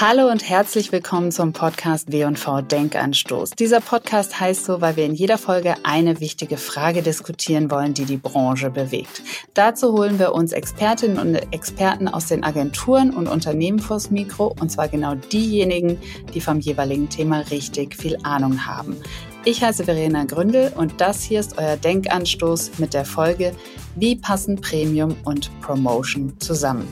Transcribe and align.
Hallo 0.00 0.30
und 0.30 0.48
herzlich 0.48 0.92
willkommen 0.92 1.30
zum 1.30 1.52
Podcast 1.52 2.10
W&V 2.10 2.62
Denkanstoß. 2.62 3.50
Dieser 3.50 3.82
Podcast 3.82 4.40
heißt 4.40 4.64
so, 4.64 4.80
weil 4.80 4.96
wir 4.96 5.04
in 5.04 5.12
jeder 5.14 5.36
Folge 5.36 5.74
eine 5.82 6.20
wichtige 6.20 6.56
Frage 6.56 7.02
diskutieren 7.02 7.70
wollen, 7.70 7.92
die 7.92 8.06
die 8.06 8.16
Branche 8.16 8.70
bewegt. 8.70 9.22
Dazu 9.52 9.92
holen 9.92 10.18
wir 10.18 10.32
uns 10.32 10.52
Expertinnen 10.52 11.18
und 11.18 11.34
Experten 11.52 12.08
aus 12.08 12.28
den 12.28 12.44
Agenturen 12.44 13.10
und 13.10 13.28
Unternehmen 13.28 13.78
vors 13.78 14.10
Mikro, 14.10 14.56
und 14.58 14.72
zwar 14.72 14.88
genau 14.88 15.16
diejenigen, 15.16 15.98
die 16.32 16.40
vom 16.40 16.60
jeweiligen 16.60 17.10
Thema 17.10 17.40
richtig 17.50 17.94
viel 17.94 18.16
Ahnung 18.22 18.64
haben. 18.64 18.96
Ich 19.46 19.62
heiße 19.62 19.84
Verena 19.84 20.24
Gründel 20.24 20.70
und 20.76 21.00
das 21.00 21.22
hier 21.22 21.40
ist 21.40 21.56
euer 21.56 21.78
Denkanstoß 21.78 22.78
mit 22.78 22.92
der 22.92 23.06
Folge 23.06 23.56
Wie 23.96 24.14
passen 24.14 24.60
Premium 24.60 25.16
und 25.24 25.50
Promotion 25.62 26.38
zusammen? 26.40 26.86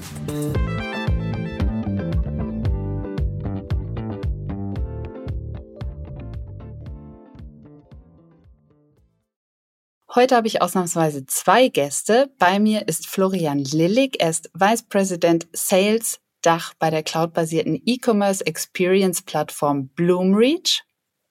Heute 10.15 10.35
habe 10.35 10.47
ich 10.47 10.63
ausnahmsweise 10.63 11.27
zwei 11.27 11.69
Gäste. 11.69 12.33
Bei 12.39 12.59
mir 12.59 12.89
ist 12.89 13.09
Florian 13.09 13.59
Lillig. 13.59 14.17
Er 14.21 14.31
ist 14.31 14.51
Vice 14.55 14.85
President 14.85 15.47
Sales 15.53 16.19
Dach 16.41 16.73
bei 16.79 16.89
der 16.89 17.03
cloudbasierten 17.03 17.83
E-Commerce 17.85 18.47
Experience 18.47 19.21
Plattform 19.21 19.89
Bloomreach. 19.89 20.88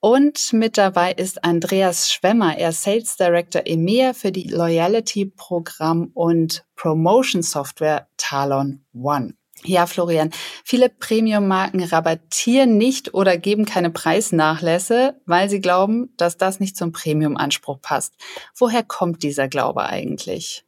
Und 0.08 0.54
mit 0.54 0.78
dabei 0.78 1.12
ist 1.12 1.44
Andreas 1.44 2.10
Schwemmer. 2.10 2.58
Er 2.58 2.70
ist 2.70 2.84
Sales 2.84 3.18
Director 3.18 3.64
EMEA 3.66 4.14
für 4.14 4.32
die 4.32 4.48
Loyalty 4.48 5.26
Programm 5.26 6.12
und 6.14 6.64
Promotion 6.78 7.44
Software 7.44 8.08
Talon 8.16 8.86
One. 8.94 9.34
Ja, 9.66 9.86
Florian, 9.86 10.30
viele 10.64 10.88
Premium-Marken 10.88 11.84
rabattieren 11.84 12.77
nicht 12.77 13.16
oder 13.16 13.38
geben 13.38 13.66
keine 13.66 13.90
Preisnachlässe, 13.90 15.20
weil 15.26 15.49
sie 15.49 15.60
glauben, 15.60 16.14
dass 16.16 16.38
das 16.38 16.62
nicht 16.62 16.77
zum 16.77 16.94
Premium-Anspruch 16.94 17.82
passt. 17.82 18.14
Woher 18.58 18.84
kommt 18.84 19.24
dieser 19.24 19.49
Glaube 19.49 19.88
eigentlich? 19.88 20.64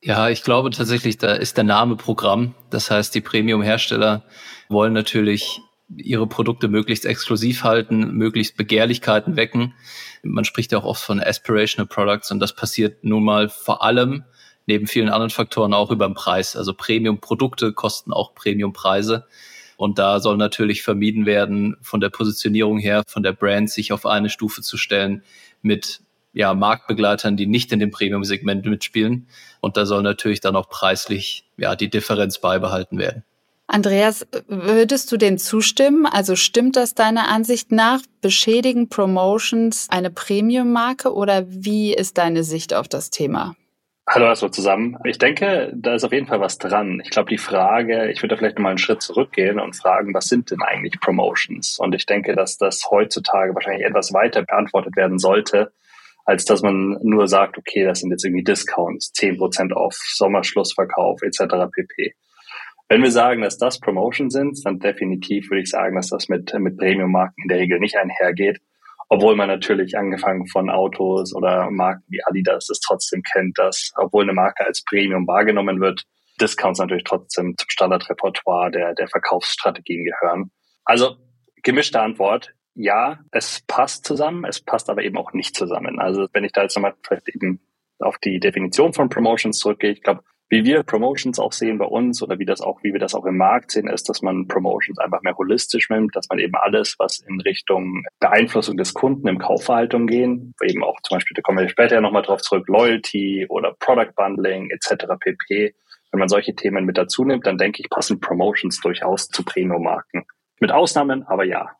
Ja, 0.00 0.30
ich 0.30 0.42
glaube 0.42 0.70
tatsächlich, 0.70 1.18
da 1.18 1.34
ist 1.34 1.58
der 1.58 1.64
Name 1.64 1.96
Programm. 1.96 2.54
Das 2.70 2.90
heißt, 2.90 3.14
die 3.14 3.20
Premium-Hersteller 3.20 4.24
wollen 4.70 4.94
natürlich 4.94 5.60
ihre 5.96 6.26
Produkte 6.26 6.68
möglichst 6.68 7.04
exklusiv 7.04 7.64
halten, 7.64 8.12
möglichst 8.12 8.56
Begehrlichkeiten 8.56 9.36
wecken. 9.36 9.74
Man 10.22 10.44
spricht 10.44 10.72
ja 10.72 10.78
auch 10.78 10.84
oft 10.84 11.02
von 11.02 11.20
Aspirational 11.20 11.88
Products 11.88 12.30
und 12.30 12.40
das 12.40 12.54
passiert 12.54 13.04
nun 13.04 13.24
mal 13.24 13.48
vor 13.48 13.82
allem 13.82 14.24
neben 14.66 14.86
vielen 14.86 15.08
anderen 15.08 15.30
Faktoren 15.30 15.74
auch 15.74 15.90
über 15.90 16.06
den 16.06 16.14
Preis. 16.14 16.54
Also 16.54 16.74
Premium-Produkte 16.74 17.72
kosten 17.72 18.12
auch 18.12 18.34
Premium-Preise. 18.34 19.26
Und 19.76 19.98
da 19.98 20.20
soll 20.20 20.36
natürlich 20.36 20.82
vermieden 20.82 21.26
werden, 21.26 21.76
von 21.80 22.00
der 22.00 22.10
Positionierung 22.10 22.78
her, 22.78 23.02
von 23.06 23.22
der 23.22 23.32
Brand 23.32 23.70
sich 23.70 23.92
auf 23.92 24.04
eine 24.04 24.28
Stufe 24.28 24.62
zu 24.62 24.76
stellen 24.76 25.24
mit 25.62 26.02
ja, 26.32 26.54
Marktbegleitern, 26.54 27.36
die 27.36 27.46
nicht 27.46 27.72
in 27.72 27.80
dem 27.80 27.90
Premium-Segment 27.90 28.64
mitspielen. 28.64 29.26
Und 29.60 29.76
da 29.76 29.86
soll 29.86 30.02
natürlich 30.02 30.40
dann 30.40 30.54
auch 30.54 30.68
preislich 30.68 31.48
ja, 31.56 31.74
die 31.74 31.90
Differenz 31.90 32.40
beibehalten 32.40 32.98
werden. 32.98 33.24
Andreas, 33.72 34.26
würdest 34.48 35.12
du 35.12 35.16
dem 35.16 35.38
zustimmen? 35.38 36.04
Also 36.04 36.34
stimmt 36.34 36.74
das 36.74 36.96
deiner 36.96 37.28
Ansicht 37.28 37.70
nach? 37.70 38.00
Beschädigen 38.20 38.88
Promotions 38.88 39.86
eine 39.90 40.10
Premium-Marke 40.10 41.14
oder 41.14 41.44
wie 41.46 41.94
ist 41.94 42.18
deine 42.18 42.42
Sicht 42.42 42.74
auf 42.74 42.88
das 42.88 43.10
Thema? 43.10 43.54
Hallo 44.08 44.24
erstmal 44.24 44.50
zusammen. 44.50 44.96
Ich 45.04 45.18
denke, 45.18 45.72
da 45.72 45.94
ist 45.94 46.02
auf 46.02 46.12
jeden 46.12 46.26
Fall 46.26 46.40
was 46.40 46.58
dran. 46.58 47.00
Ich 47.04 47.10
glaube, 47.10 47.30
die 47.30 47.38
Frage, 47.38 48.10
ich 48.10 48.20
würde 48.24 48.34
da 48.34 48.38
vielleicht 48.38 48.56
nochmal 48.56 48.70
einen 48.70 48.78
Schritt 48.78 49.02
zurückgehen 49.02 49.60
und 49.60 49.76
fragen, 49.76 50.12
was 50.14 50.24
sind 50.24 50.50
denn 50.50 50.62
eigentlich 50.62 50.98
Promotions? 50.98 51.78
Und 51.78 51.94
ich 51.94 52.06
denke, 52.06 52.34
dass 52.34 52.58
das 52.58 52.90
heutzutage 52.90 53.54
wahrscheinlich 53.54 53.86
etwas 53.86 54.12
weiter 54.12 54.42
beantwortet 54.42 54.96
werden 54.96 55.20
sollte, 55.20 55.72
als 56.24 56.44
dass 56.44 56.62
man 56.62 56.98
nur 57.02 57.28
sagt, 57.28 57.56
okay, 57.56 57.84
das 57.84 58.00
sind 58.00 58.10
jetzt 58.10 58.24
irgendwie 58.24 58.42
Discounts, 58.42 59.12
10% 59.14 59.72
auf 59.74 59.94
Sommerschlussverkauf 59.94 61.22
etc. 61.22 61.70
pp. 61.72 62.16
Wenn 62.90 63.04
wir 63.04 63.12
sagen, 63.12 63.42
dass 63.42 63.56
das 63.56 63.78
Promotions 63.78 64.32
sind, 64.32 64.58
dann 64.66 64.80
definitiv 64.80 65.48
würde 65.48 65.62
ich 65.62 65.70
sagen, 65.70 65.94
dass 65.94 66.08
das 66.08 66.28
mit, 66.28 66.52
mit 66.58 66.76
Premium-Marken 66.76 67.42
in 67.42 67.48
der 67.48 67.58
Regel 67.58 67.78
nicht 67.78 67.96
einhergeht. 67.96 68.60
Obwohl 69.08 69.36
man 69.36 69.46
natürlich 69.46 69.96
angefangen 69.96 70.48
von 70.48 70.68
Autos 70.68 71.32
oder 71.32 71.70
Marken 71.70 72.02
wie 72.08 72.20
Adidas 72.24 72.68
es 72.68 72.80
trotzdem 72.80 73.22
kennt, 73.22 73.56
dass, 73.58 73.92
obwohl 73.94 74.24
eine 74.24 74.32
Marke 74.32 74.66
als 74.66 74.82
Premium 74.82 75.24
wahrgenommen 75.28 75.80
wird, 75.80 76.02
Discounts 76.40 76.80
natürlich 76.80 77.04
trotzdem 77.04 77.54
zum 77.56 77.68
Standardrepertoire 77.68 78.72
der, 78.72 78.94
der 78.94 79.06
Verkaufsstrategien 79.06 80.04
gehören. 80.04 80.50
Also 80.84 81.14
gemischte 81.62 82.00
Antwort. 82.00 82.54
Ja, 82.74 83.20
es 83.30 83.62
passt 83.68 84.04
zusammen, 84.04 84.44
es 84.44 84.60
passt 84.60 84.90
aber 84.90 85.04
eben 85.04 85.16
auch 85.16 85.32
nicht 85.32 85.54
zusammen. 85.54 86.00
Also 86.00 86.26
wenn 86.32 86.42
ich 86.42 86.50
da 86.50 86.62
jetzt 86.62 86.76
nochmal 86.76 86.94
vielleicht 87.06 87.28
eben 87.28 87.60
auf 88.00 88.18
die 88.18 88.40
Definition 88.40 88.94
von 88.94 89.08
Promotions 89.08 89.60
zurückgehe, 89.60 89.92
ich 89.92 90.02
glaube, 90.02 90.22
wie 90.50 90.64
wir 90.64 90.82
Promotions 90.82 91.38
auch 91.38 91.52
sehen 91.52 91.78
bei 91.78 91.84
uns 91.84 92.22
oder 92.22 92.40
wie 92.40 92.44
das 92.44 92.60
auch, 92.60 92.82
wie 92.82 92.92
wir 92.92 92.98
das 92.98 93.14
auch 93.14 93.24
im 93.24 93.36
Markt 93.36 93.70
sehen, 93.70 93.88
ist, 93.88 94.08
dass 94.08 94.20
man 94.20 94.48
Promotions 94.48 94.98
einfach 94.98 95.22
mehr 95.22 95.36
holistisch 95.36 95.88
nimmt, 95.90 96.14
dass 96.16 96.28
man 96.28 96.40
eben 96.40 96.54
alles, 96.56 96.96
was 96.98 97.20
in 97.20 97.40
Richtung 97.40 98.02
Beeinflussung 98.18 98.76
des 98.76 98.92
Kunden 98.92 99.28
im 99.28 99.38
Kaufverhaltung 99.38 100.08
gehen, 100.08 100.52
eben 100.62 100.82
auch 100.82 101.00
zum 101.02 101.16
Beispiel, 101.16 101.36
da 101.36 101.42
kommen 101.42 101.58
wir 101.58 101.68
später 101.68 101.94
ja 101.94 102.00
nochmal 102.00 102.22
drauf 102.22 102.42
zurück, 102.42 102.66
Loyalty 102.66 103.46
oder 103.48 103.74
Product 103.78 104.12
Bundling 104.16 104.70
etc. 104.70 105.06
pp. 105.20 105.74
Wenn 106.10 106.18
man 106.18 106.28
solche 106.28 106.56
Themen 106.56 106.84
mit 106.84 106.98
dazu 106.98 107.24
nimmt, 107.24 107.46
dann 107.46 107.56
denke 107.56 107.80
ich, 107.80 107.88
passen 107.88 108.18
Promotions 108.18 108.80
durchaus 108.80 109.28
zu 109.28 109.44
Premium-Marken. 109.44 110.24
Mit 110.58 110.72
Ausnahmen, 110.72 111.22
aber 111.22 111.44
ja. 111.44 111.70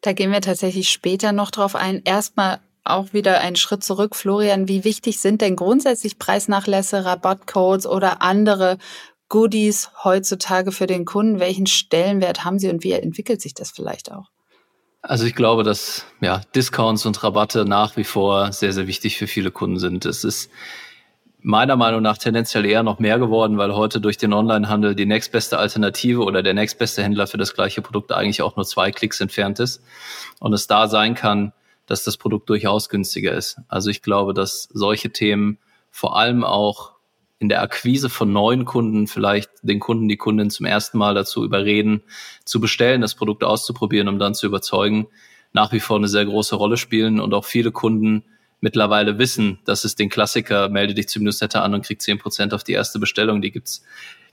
Da 0.00 0.14
gehen 0.14 0.32
wir 0.32 0.40
tatsächlich 0.40 0.88
später 0.88 1.32
noch 1.32 1.50
drauf 1.50 1.76
ein. 1.76 2.00
Erstmal 2.04 2.60
auch 2.90 3.12
wieder 3.12 3.40
einen 3.40 3.56
Schritt 3.56 3.84
zurück. 3.84 4.16
Florian, 4.16 4.68
wie 4.68 4.84
wichtig 4.84 5.20
sind 5.20 5.40
denn 5.40 5.56
grundsätzlich 5.56 6.18
Preisnachlässe, 6.18 7.04
Rabattcodes 7.04 7.86
oder 7.86 8.22
andere 8.22 8.78
Goodies 9.28 9.90
heutzutage 10.04 10.72
für 10.72 10.86
den 10.86 11.04
Kunden? 11.04 11.40
Welchen 11.40 11.66
Stellenwert 11.66 12.44
haben 12.44 12.58
sie 12.58 12.68
und 12.68 12.84
wie 12.84 12.92
entwickelt 12.92 13.40
sich 13.40 13.54
das 13.54 13.70
vielleicht 13.70 14.12
auch? 14.12 14.30
Also 15.02 15.24
ich 15.24 15.34
glaube, 15.34 15.62
dass 15.62 16.04
ja, 16.20 16.40
Discounts 16.54 17.06
und 17.06 17.22
Rabatte 17.22 17.64
nach 17.64 17.96
wie 17.96 18.04
vor 18.04 18.52
sehr, 18.52 18.72
sehr 18.72 18.86
wichtig 18.86 19.16
für 19.16 19.28
viele 19.28 19.52
Kunden 19.52 19.78
sind. 19.78 20.04
Es 20.04 20.24
ist 20.24 20.50
meiner 21.46 21.76
Meinung 21.76 22.02
nach 22.02 22.18
tendenziell 22.18 22.66
eher 22.66 22.82
noch 22.82 22.98
mehr 22.98 23.20
geworden, 23.20 23.56
weil 23.56 23.72
heute 23.72 24.00
durch 24.00 24.16
den 24.16 24.32
Onlinehandel 24.32 24.96
die 24.96 25.06
nächstbeste 25.06 25.58
Alternative 25.58 26.24
oder 26.24 26.42
der 26.42 26.54
nächstbeste 26.54 27.04
Händler 27.04 27.28
für 27.28 27.38
das 27.38 27.54
gleiche 27.54 27.82
Produkt 27.82 28.10
eigentlich 28.10 28.42
auch 28.42 28.56
nur 28.56 28.64
zwei 28.64 28.90
Klicks 28.90 29.20
entfernt 29.20 29.60
ist 29.60 29.80
und 30.40 30.52
es 30.52 30.66
da 30.66 30.88
sein 30.88 31.14
kann, 31.14 31.52
dass 31.86 32.04
das 32.04 32.16
Produkt 32.16 32.50
durchaus 32.50 32.88
günstiger 32.88 33.32
ist. 33.32 33.58
Also 33.68 33.90
ich 33.90 34.02
glaube, 34.02 34.34
dass 34.34 34.68
solche 34.72 35.10
Themen 35.10 35.58
vor 35.90 36.16
allem 36.16 36.44
auch 36.44 36.96
in 37.38 37.48
der 37.48 37.62
Akquise 37.62 38.08
von 38.08 38.32
neuen 38.32 38.64
Kunden 38.64 39.06
vielleicht 39.06 39.50
den 39.62 39.78
Kunden, 39.78 40.08
die 40.08 40.16
Kundin 40.16 40.50
zum 40.50 40.66
ersten 40.66 40.98
Mal 40.98 41.14
dazu 41.14 41.44
überreden, 41.44 42.02
zu 42.44 42.60
bestellen, 42.60 43.02
das 43.02 43.14
Produkt 43.14 43.44
auszuprobieren, 43.44 44.08
um 44.08 44.18
dann 44.18 44.34
zu 44.34 44.46
überzeugen, 44.46 45.06
nach 45.52 45.72
wie 45.72 45.80
vor 45.80 45.96
eine 45.96 46.08
sehr 46.08 46.24
große 46.24 46.56
Rolle 46.56 46.76
spielen 46.76 47.20
und 47.20 47.34
auch 47.34 47.44
viele 47.44 47.72
Kunden 47.72 48.24
mittlerweile 48.60 49.18
wissen, 49.18 49.58
dass 49.64 49.84
es 49.84 49.96
den 49.96 50.08
Klassiker, 50.08 50.68
melde 50.70 50.94
dich 50.94 51.08
zum 51.08 51.24
Newsletter 51.24 51.62
an 51.62 51.74
und 51.74 51.84
krieg 51.84 52.00
zehn 52.00 52.18
Prozent 52.18 52.54
auf 52.54 52.64
die 52.64 52.72
erste 52.72 52.98
Bestellung, 52.98 53.42
die 53.42 53.52
gibt's 53.52 53.82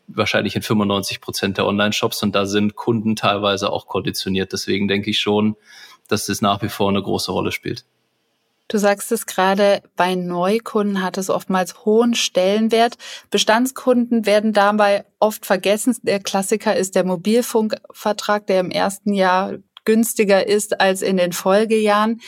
wahrscheinlich 0.08 0.56
in 0.56 0.62
95 0.62 1.22
Prozent 1.22 1.58
der 1.58 1.66
Online-Shops 1.66 2.24
und 2.24 2.36
da 2.36 2.46
sind 2.46 2.76
Kunden 2.76 3.16
teilweise 3.16 3.72
auch 3.72 3.88
konditioniert. 3.88 4.52
Deswegen 4.52 4.88
denke 4.88 5.10
ich 5.10 5.20
schon, 5.20 5.56
dass 6.08 6.26
das 6.26 6.42
nach 6.42 6.62
wie 6.62 6.70
vor 6.70 6.90
eine 6.90 7.02
große 7.02 7.32
Rolle 7.32 7.52
spielt. 7.52 7.86
Du 8.68 8.78
sagst 8.78 9.12
es 9.12 9.26
gerade, 9.26 9.82
bei 9.96 10.16
Neukunden 10.16 11.04
hat 11.04 11.18
es 11.18 11.30
oftmals 11.30 11.86
hohen 11.86 12.16
Stellenwert. 12.16 12.98
Bestandskunden 13.30 14.26
werden 14.26 14.54
dabei 14.54 15.06
oft 15.20 15.46
vergessen. 15.46 15.96
Der 16.04 16.20
Klassiker 16.20 16.76
ist 16.76 16.96
der 16.96 17.04
Mobilfunkvertrag, 17.04 18.48
der 18.48 18.62
im 18.62 18.72
ersten 18.72 19.14
Jahr 19.14 19.58
günstiger 19.86 20.48
ist 20.48 20.80
als 20.80 21.02
in 21.02 21.18
den 21.18 21.34
Folgejahren. 21.34 22.22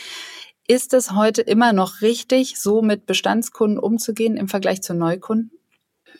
Ist 0.68 0.94
es 0.94 1.12
heute 1.12 1.42
immer 1.42 1.72
noch 1.72 2.00
richtig, 2.02 2.60
so 2.60 2.82
mit 2.82 3.06
Bestandskunden 3.06 3.78
umzugehen 3.78 4.36
im 4.36 4.48
Vergleich 4.48 4.82
zu 4.82 4.94
Neukunden? 4.94 5.50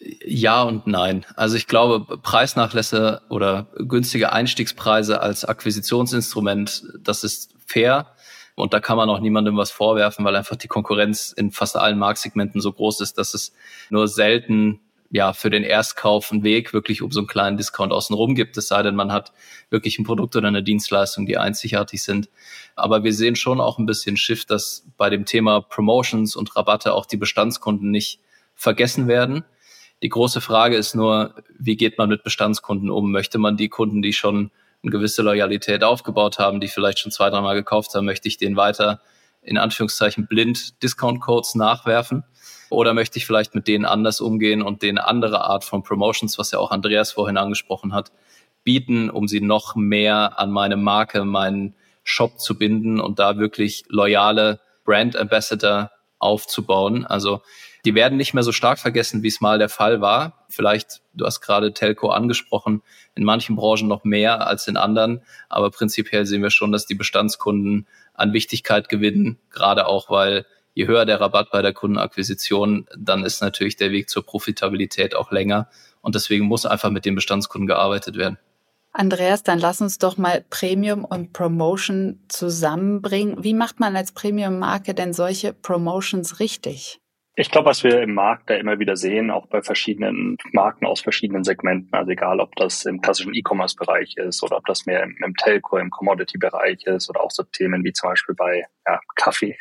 Ja 0.01 0.63
und 0.63 0.87
nein. 0.87 1.25
Also 1.37 1.57
ich 1.57 1.67
glaube, 1.67 2.19
Preisnachlässe 2.19 3.23
oder 3.29 3.67
günstige 3.77 4.33
Einstiegspreise 4.33 5.21
als 5.21 5.45
Akquisitionsinstrument, 5.45 6.85
das 7.01 7.25
ist 7.25 7.55
fair. 7.67 8.13
Und 8.55 8.73
da 8.73 8.81
kann 8.81 8.97
man 8.97 9.11
auch 9.11 9.21
niemandem 9.21 9.57
was 9.57 9.71
vorwerfen, 9.71 10.25
weil 10.25 10.35
einfach 10.35 10.57
die 10.57 10.69
Konkurrenz 10.69 11.33
in 11.33 11.51
fast 11.51 11.77
allen 11.77 11.99
Marktsegmenten 11.99 12.61
so 12.61 12.73
groß 12.73 13.03
ist, 13.03 13.19
dass 13.19 13.35
es 13.35 13.53
nur 13.91 14.09
selten 14.09 14.81
ja 15.11 15.33
für 15.33 15.51
den 15.51 15.63
Erstkauf 15.63 16.33
einen 16.33 16.43
Weg 16.43 16.73
wirklich 16.73 17.03
um 17.03 17.13
so 17.13 17.21
einen 17.21 17.27
kleinen 17.27 17.57
Discount 17.57 17.93
außenrum 17.93 18.35
gibt, 18.35 18.57
es 18.57 18.69
sei 18.69 18.83
denn, 18.83 18.97
man 18.97 19.13
hat 19.13 19.33
wirklich 19.71 19.99
ein 19.99 20.05
Produkt 20.05 20.37
oder 20.37 20.49
eine 20.49 20.63
Dienstleistung, 20.63 21.27
die 21.27 21.39
einzigartig 21.39 22.03
sind. 22.03 22.29
Aber 22.75 23.05
wir 23.05 23.13
sehen 23.13 23.37
schon 23.37 23.61
auch 23.61 23.79
ein 23.79 23.87
bisschen 23.87 24.17
Shift, 24.17 24.51
dass 24.51 24.85
bei 24.97 25.11
dem 25.11 25.25
Thema 25.25 25.61
Promotions 25.61 26.35
und 26.35 26.57
Rabatte 26.57 26.93
auch 26.93 27.07
die 27.07 27.17
Bestandskunden 27.17 27.91
nicht 27.91 28.21
vergessen 28.55 29.07
werden. 29.07 29.45
Die 30.03 30.09
große 30.09 30.41
Frage 30.41 30.77
ist 30.77 30.95
nur, 30.95 31.35
wie 31.59 31.77
geht 31.77 31.99
man 31.99 32.09
mit 32.09 32.23
Bestandskunden 32.23 32.91
um? 32.91 33.11
Möchte 33.11 33.39
man 33.39 33.57
die 33.57 33.69
Kunden, 33.69 34.03
die 34.03 34.13
schon 34.13 34.51
eine 34.83 34.93
gewisse 34.93 35.23
Loyalität 35.23 35.83
aufgebaut 35.83 36.39
haben, 36.39 36.61
die 36.61 36.69
vielleicht 36.69 36.99
schon 36.99 37.13
zwei, 37.13 37.31
dreimal 37.31 37.55
gekauft 37.55 37.95
haben, 37.95 38.05
möchte 38.05 38.29
ich 38.29 38.37
denen 38.37 38.57
weiter 38.57 39.01
in 39.43 39.59
Anführungszeichen 39.59 40.27
blind 40.27 40.83
Discount-Codes 40.83 41.55
nachwerfen? 41.55 42.25
Oder 42.69 42.95
möchte 42.95 43.19
ich 43.19 43.27
vielleicht 43.27 43.55
mit 43.55 43.69
denen 43.69 43.85
anders 43.85 44.21
umgehen 44.21 44.61
und 44.61 44.83
denen 44.83 44.99
andere 44.99 45.43
Art 45.43 45.65
von 45.65 45.83
Promotions, 45.83 46.37
was 46.37 46.51
ja 46.51 46.59
auch 46.59 46.73
Andreas 46.73 47.13
vorhin 47.13 47.37
angesprochen 47.37 47.95
hat, 47.95 48.13
bieten, 48.65 49.09
um 49.09 49.29
sie 49.29 49.41
noch 49.41 49.77
mehr 49.77 50.39
an 50.39 50.51
meine 50.51 50.77
Marke, 50.77 51.25
meinen 51.25 51.75
Shop 52.03 52.41
zu 52.41 52.59
binden 52.59 53.01
und 53.01 53.19
da 53.21 53.39
wirklich 53.39 53.85
loyale 53.89 54.61
Brand 54.85 55.17
Ambassador 55.17 55.91
aufzubauen. 56.19 57.07
Also 57.07 57.43
die 57.87 57.95
werden 57.95 58.19
nicht 58.19 58.35
mehr 58.35 58.43
so 58.43 58.51
stark 58.51 58.81
vergessen, 58.81 59.23
wie 59.23 59.29
es 59.29 59.41
mal 59.41 59.59
der 59.59 59.69
Fall 59.69 60.01
war. 60.01 60.45
Vielleicht, 60.49 61.03
du 61.15 61.25
hast 61.25 61.41
gerade 61.41 61.73
Telco 61.73 62.09
angesprochen, 62.09 62.83
in 63.15 63.23
manchen 63.23 63.55
Branchen 63.55 63.87
noch 63.87 64.03
mehr 64.03 64.45
als 64.45 64.67
in 64.67 64.77
anderen, 64.77 65.23
aber 65.49 65.71
prinzipiell 65.71 66.27
sehen 66.27 66.43
wir 66.43 66.51
schon, 66.51 66.73
dass 66.73 66.87
die 66.87 66.97
Bestandskunden 66.97 67.87
an 68.13 68.33
Wichtigkeit 68.33 68.89
gewinnen, 68.89 69.39
gerade 69.51 69.87
auch, 69.87 70.11
weil 70.11 70.47
je 70.75 70.89
höher 70.89 71.05
der 71.05 71.21
Rabatt 71.21 71.53
bei 71.53 71.63
der 71.63 71.73
Kundenakquisition, 71.73 72.89
dann 72.99 73.25
ist 73.25 73.41
natürlich 73.41 73.77
der 73.77 73.93
Weg 73.93 74.11
zur 74.11 74.27
Profitabilität 74.27 75.15
auch 75.15 75.31
länger 75.31 75.69
und 76.01 76.17
deswegen 76.17 76.47
muss 76.47 76.67
einfach 76.67 76.91
mit 76.91 77.05
den 77.05 77.15
Bestandskunden 77.15 77.69
gearbeitet 77.69 78.17
werden. 78.17 78.37
Andreas, 78.93 79.45
dann 79.45 79.61
lass 79.61 79.81
uns 79.81 79.99
doch 79.99 80.17
mal 80.17 80.45
Premium 80.51 81.05
und 81.05 81.33
Promotion 81.33 82.19
zusammenbringen. 82.29 83.45
Wie 83.45 83.55
macht 83.55 83.79
man 83.79 83.95
als 83.95 84.11
Premium-Marke 84.11 84.93
denn 84.93 85.13
solche 85.13 85.53
Promotions 85.53 86.41
richtig? 86.41 87.01
Ich 87.39 87.51
glaube, 87.51 87.69
was 87.69 87.85
wir 87.85 88.01
im 88.01 88.15
Markt 88.15 88.49
da 88.49 88.55
immer 88.55 88.79
wieder 88.79 88.97
sehen, 88.97 89.31
auch 89.31 89.47
bei 89.47 89.61
verschiedenen 89.61 90.39
Marken 90.53 90.87
aus 90.87 91.03
verschiedenen 91.03 91.45
Segmenten, 91.45 91.93
also 91.93 92.11
egal, 92.11 92.41
ob 92.41 92.57
das 92.57 92.87
im 92.87 93.03
klassischen 93.03 93.35
E-Commerce-Bereich 93.35 94.17
ist 94.17 94.43
oder 94.43 94.57
ob 94.57 94.65
das 94.65 94.87
mehr 94.87 95.03
im, 95.03 95.15
im 95.23 95.35
Telco, 95.35 95.77
im 95.77 95.91
Commodity-Bereich 95.91 96.87
ist 96.87 97.11
oder 97.11 97.21
auch 97.21 97.31
so 97.31 97.43
Themen 97.43 97.85
wie 97.85 97.93
zum 97.93 98.09
Beispiel 98.09 98.35
bei 98.35 98.65
ja, 98.87 99.01
Kaffee. 99.17 99.59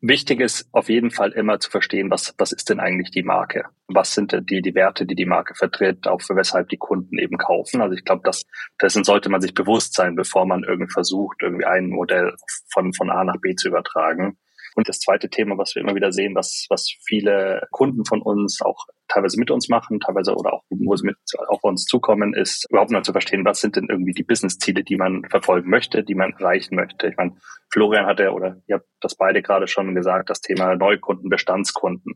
Wichtig 0.00 0.40
ist 0.40 0.68
auf 0.70 0.88
jeden 0.88 1.10
Fall 1.10 1.32
immer 1.32 1.58
zu 1.58 1.68
verstehen, 1.68 2.12
was, 2.12 2.32
was 2.38 2.52
ist 2.52 2.70
denn 2.70 2.78
eigentlich 2.78 3.10
die 3.10 3.24
Marke? 3.24 3.64
Was 3.88 4.14
sind 4.14 4.32
die, 4.48 4.62
die 4.62 4.74
Werte, 4.76 5.04
die 5.04 5.16
die 5.16 5.26
Marke 5.26 5.56
vertritt, 5.56 6.06
auch 6.06 6.20
für 6.20 6.36
weshalb 6.36 6.68
die 6.68 6.76
Kunden 6.76 7.18
eben 7.18 7.38
kaufen? 7.38 7.80
Also 7.80 7.96
ich 7.96 8.04
glaube, 8.04 8.22
das, 8.22 8.44
dessen 8.80 9.02
sollte 9.02 9.30
man 9.30 9.40
sich 9.40 9.52
bewusst 9.52 9.94
sein, 9.94 10.14
bevor 10.14 10.46
man 10.46 10.62
irgendwie 10.62 10.92
versucht, 10.92 11.38
irgendwie 11.42 11.64
ein 11.64 11.88
Modell 11.88 12.36
von, 12.72 12.92
von 12.92 13.10
A 13.10 13.24
nach 13.24 13.40
B 13.40 13.56
zu 13.56 13.66
übertragen. 13.66 14.38
Und 14.76 14.88
das 14.88 15.00
zweite 15.00 15.30
Thema, 15.30 15.56
was 15.56 15.74
wir 15.74 15.82
immer 15.82 15.94
wieder 15.94 16.12
sehen, 16.12 16.34
was, 16.34 16.66
was 16.68 16.94
viele 17.06 17.66
Kunden 17.70 18.04
von 18.04 18.20
uns 18.20 18.60
auch 18.62 18.84
teilweise 19.08 19.38
mit 19.38 19.50
uns 19.50 19.68
machen, 19.68 20.00
teilweise 20.00 20.34
oder 20.34 20.52
auch, 20.52 20.62
wo 20.68 20.94
sie 20.96 21.06
mit 21.06 21.16
auf 21.48 21.64
uns 21.64 21.84
zukommen, 21.86 22.34
ist 22.34 22.66
überhaupt 22.70 22.90
mal 22.90 23.02
zu 23.02 23.12
verstehen, 23.12 23.44
was 23.44 23.60
sind 23.60 23.76
denn 23.76 23.86
irgendwie 23.88 24.12
die 24.12 24.22
Business-Ziele, 24.22 24.84
die 24.84 24.96
man 24.96 25.24
verfolgen 25.30 25.70
möchte, 25.70 26.04
die 26.04 26.14
man 26.14 26.32
erreichen 26.32 26.76
möchte. 26.76 27.08
Ich 27.08 27.16
meine, 27.16 27.36
Florian 27.72 28.06
hat 28.06 28.20
ja, 28.20 28.30
oder 28.30 28.56
ihr 28.66 28.76
habt 28.76 28.86
das 29.00 29.16
beide 29.16 29.40
gerade 29.42 29.66
schon 29.66 29.94
gesagt, 29.94 30.28
das 30.28 30.40
Thema 30.40 30.76
Neukunden, 30.76 31.30
Bestandskunden 31.30 32.14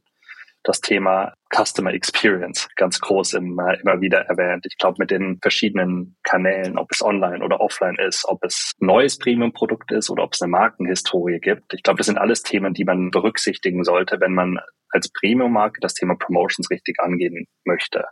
das 0.62 0.80
Thema 0.80 1.32
Customer 1.54 1.92
Experience 1.92 2.68
ganz 2.76 3.00
groß 3.00 3.34
immer, 3.34 3.78
immer 3.80 4.00
wieder 4.00 4.20
erwähnt. 4.26 4.66
Ich 4.66 4.76
glaube, 4.78 4.96
mit 4.98 5.10
den 5.10 5.38
verschiedenen 5.40 6.16
Kanälen, 6.22 6.78
ob 6.78 6.90
es 6.92 7.02
online 7.02 7.44
oder 7.44 7.60
offline 7.60 7.96
ist, 7.96 8.24
ob 8.28 8.44
es 8.44 8.72
neues 8.78 9.18
Premium-Produkt 9.18 9.90
ist 9.92 10.10
oder 10.10 10.22
ob 10.22 10.34
es 10.34 10.42
eine 10.42 10.50
Markenhistorie 10.50 11.40
gibt. 11.40 11.72
Ich 11.74 11.82
glaube, 11.82 11.98
das 11.98 12.06
sind 12.06 12.18
alles 12.18 12.42
Themen, 12.42 12.74
die 12.74 12.84
man 12.84 13.10
berücksichtigen 13.10 13.84
sollte, 13.84 14.20
wenn 14.20 14.34
man 14.34 14.58
als 14.90 15.10
Premium-Marke 15.12 15.80
das 15.80 15.94
Thema 15.94 16.14
Promotions 16.16 16.70
richtig 16.70 17.00
angehen 17.00 17.46
möchte. 17.64 18.04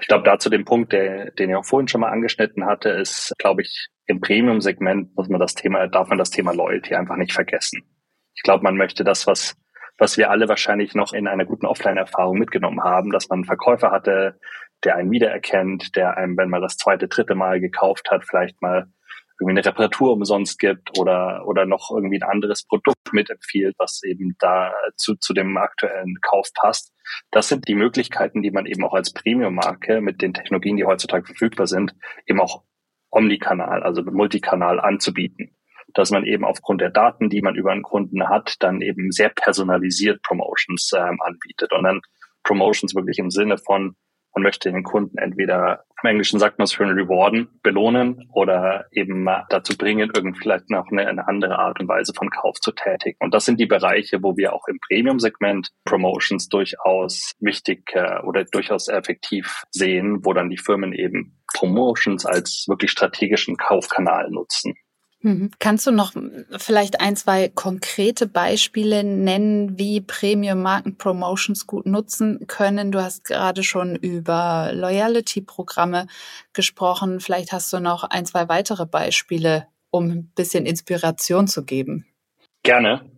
Ich 0.00 0.08
glaube, 0.08 0.24
dazu 0.24 0.50
den 0.50 0.64
Punkt, 0.64 0.92
der, 0.92 1.30
den 1.30 1.50
ich 1.50 1.56
auch 1.56 1.64
vorhin 1.64 1.88
schon 1.88 2.02
mal 2.02 2.10
angeschnitten 2.10 2.66
hatte, 2.66 2.90
ist, 2.90 3.32
glaube 3.38 3.62
ich, 3.62 3.88
im 4.06 4.20
Premium-Segment 4.20 5.16
muss 5.16 5.28
man 5.28 5.40
das 5.40 5.54
Thema, 5.54 5.86
darf 5.88 6.08
man 6.08 6.18
das 6.18 6.30
Thema 6.30 6.52
Loyalty 6.52 6.94
einfach 6.94 7.16
nicht 7.16 7.32
vergessen. 7.32 7.82
Ich 8.34 8.42
glaube, 8.42 8.62
man 8.62 8.76
möchte 8.76 9.04
das, 9.04 9.26
was 9.26 9.56
was 9.98 10.16
wir 10.16 10.30
alle 10.30 10.48
wahrscheinlich 10.48 10.94
noch 10.94 11.12
in 11.12 11.26
einer 11.26 11.44
guten 11.44 11.66
Offline-Erfahrung 11.66 12.38
mitgenommen 12.38 12.82
haben, 12.82 13.10
dass 13.10 13.28
man 13.28 13.38
einen 13.38 13.44
Verkäufer 13.44 13.90
hatte, 13.90 14.38
der 14.84 14.96
einen 14.96 15.10
wiedererkennt, 15.10 15.96
der 15.96 16.16
einem, 16.16 16.36
wenn 16.36 16.50
man 16.50 16.62
das 16.62 16.76
zweite, 16.76 17.08
dritte 17.08 17.34
Mal 17.34 17.60
gekauft 17.60 18.10
hat, 18.10 18.24
vielleicht 18.24 18.60
mal 18.60 18.86
irgendwie 19.38 19.58
eine 19.58 19.66
Reparatur 19.66 20.12
umsonst 20.12 20.58
gibt 20.58 20.98
oder, 20.98 21.46
oder 21.46 21.66
noch 21.66 21.90
irgendwie 21.90 22.18
ein 22.18 22.28
anderes 22.28 22.64
Produkt 22.64 23.12
mitempfiehlt, 23.12 23.74
was 23.78 24.02
eben 24.02 24.34
da 24.38 24.72
zu, 24.96 25.14
zu 25.16 25.34
dem 25.34 25.56
aktuellen 25.56 26.18
Kauf 26.22 26.48
passt. 26.54 26.92
Das 27.30 27.48
sind 27.48 27.68
die 27.68 27.74
Möglichkeiten, 27.74 28.42
die 28.42 28.50
man 28.50 28.66
eben 28.66 28.84
auch 28.84 28.94
als 28.94 29.12
Premium-Marke 29.12 30.00
mit 30.00 30.22
den 30.22 30.32
Technologien, 30.32 30.76
die 30.76 30.84
heutzutage 30.84 31.26
verfügbar 31.26 31.66
sind, 31.66 31.94
eben 32.26 32.40
auch 32.40 32.64
Omnikanal, 33.10 33.82
also 33.82 34.02
Multikanal 34.02 34.80
anzubieten 34.80 35.55
dass 35.96 36.10
man 36.10 36.24
eben 36.24 36.44
aufgrund 36.44 36.82
der 36.82 36.90
Daten, 36.90 37.30
die 37.30 37.40
man 37.40 37.54
über 37.54 37.72
einen 37.72 37.82
Kunden 37.82 38.28
hat, 38.28 38.56
dann 38.60 38.82
eben 38.82 39.10
sehr 39.10 39.30
personalisiert 39.30 40.22
Promotions 40.22 40.92
ähm, 40.96 41.18
anbietet 41.22 41.72
und 41.72 41.84
dann 41.84 42.00
Promotions 42.44 42.94
wirklich 42.94 43.18
im 43.18 43.30
Sinne 43.30 43.56
von, 43.58 43.96
man 44.34 44.42
möchte 44.42 44.70
den 44.70 44.82
Kunden 44.82 45.16
entweder 45.16 45.84
im 46.02 46.10
Englischen 46.10 46.38
sagt 46.38 46.58
man 46.58 46.64
es 46.64 46.74
für 46.74 46.84
ein 46.84 46.90
Rewarden, 46.90 47.48
belohnen 47.62 48.28
oder 48.34 48.84
eben 48.92 49.26
dazu 49.48 49.76
bringen, 49.78 50.10
irgendwie 50.14 50.38
vielleicht 50.38 50.68
noch 50.68 50.86
eine, 50.90 51.06
eine, 51.06 51.26
andere 51.26 51.58
Art 51.58 51.80
und 51.80 51.88
Weise 51.88 52.12
von 52.14 52.28
Kauf 52.28 52.60
zu 52.60 52.72
tätigen. 52.72 53.16
Und 53.20 53.32
das 53.32 53.46
sind 53.46 53.58
die 53.58 53.66
Bereiche, 53.66 54.22
wo 54.22 54.36
wir 54.36 54.52
auch 54.52 54.68
im 54.68 54.78
Premium-Segment 54.86 55.70
Promotions 55.84 56.48
durchaus 56.48 57.32
wichtig 57.40 57.90
äh, 57.94 58.20
oder 58.24 58.44
durchaus 58.44 58.88
effektiv 58.88 59.64
sehen, 59.70 60.18
wo 60.22 60.34
dann 60.34 60.50
die 60.50 60.58
Firmen 60.58 60.92
eben 60.92 61.42
Promotions 61.54 62.26
als 62.26 62.66
wirklich 62.68 62.90
strategischen 62.90 63.56
Kaufkanal 63.56 64.28
nutzen. 64.30 64.74
Mhm. 65.20 65.50
Kannst 65.58 65.86
du 65.86 65.90
noch 65.90 66.12
vielleicht 66.58 67.00
ein, 67.00 67.16
zwei 67.16 67.48
konkrete 67.48 68.26
Beispiele 68.26 69.02
nennen, 69.02 69.78
wie 69.78 70.00
Premium-Marken 70.00 70.98
Promotions 70.98 71.66
gut 71.66 71.86
nutzen 71.86 72.46
können? 72.46 72.92
Du 72.92 73.02
hast 73.02 73.24
gerade 73.24 73.62
schon 73.62 73.96
über 73.96 74.70
Loyalty-Programme 74.72 76.06
gesprochen. 76.52 77.20
Vielleicht 77.20 77.52
hast 77.52 77.72
du 77.72 77.80
noch 77.80 78.04
ein, 78.04 78.26
zwei 78.26 78.48
weitere 78.48 78.86
Beispiele, 78.86 79.66
um 79.90 80.10
ein 80.10 80.32
bisschen 80.34 80.66
Inspiration 80.66 81.48
zu 81.48 81.64
geben. 81.64 82.06
Gerne 82.62 83.15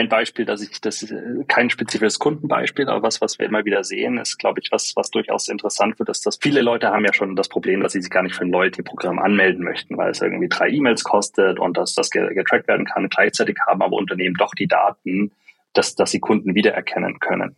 ein 0.00 0.08
Beispiel, 0.08 0.44
dass 0.44 0.62
ich, 0.62 0.80
das 0.80 1.02
äh, 1.02 1.44
kein 1.46 1.70
spezifisches 1.70 2.18
Kundenbeispiel, 2.18 2.88
aber 2.88 3.02
was, 3.02 3.20
was 3.20 3.38
wir 3.38 3.46
immer 3.46 3.64
wieder 3.64 3.84
sehen, 3.84 4.18
ist, 4.18 4.38
glaube 4.38 4.60
ich, 4.60 4.72
was, 4.72 4.92
was 4.96 5.10
durchaus 5.10 5.48
interessant 5.48 5.98
wird, 5.98 6.08
ist, 6.08 6.26
dass 6.26 6.38
viele 6.40 6.62
Leute 6.62 6.88
haben 6.88 7.04
ja 7.04 7.12
schon 7.12 7.36
das 7.36 7.48
Problem, 7.48 7.82
dass 7.82 7.92
sie 7.92 8.00
sich 8.00 8.10
gar 8.10 8.22
nicht 8.22 8.34
für 8.34 8.42
ein 8.42 8.50
Loyalty-Programm 8.50 9.18
anmelden 9.18 9.64
möchten, 9.64 9.96
weil 9.96 10.10
es 10.10 10.20
irgendwie 10.20 10.48
drei 10.48 10.68
E-Mails 10.68 11.04
kostet 11.04 11.58
und 11.58 11.76
dass 11.76 11.94
das 11.94 12.10
getrackt 12.10 12.68
werden 12.68 12.86
kann. 12.86 13.08
Gleichzeitig 13.08 13.56
haben 13.66 13.82
aber 13.82 13.96
Unternehmen 13.96 14.36
doch 14.38 14.54
die 14.54 14.66
Daten, 14.66 15.32
dass, 15.72 15.94
dass 15.94 16.10
sie 16.10 16.20
Kunden 16.20 16.54
wiedererkennen 16.54 17.18
können. 17.20 17.56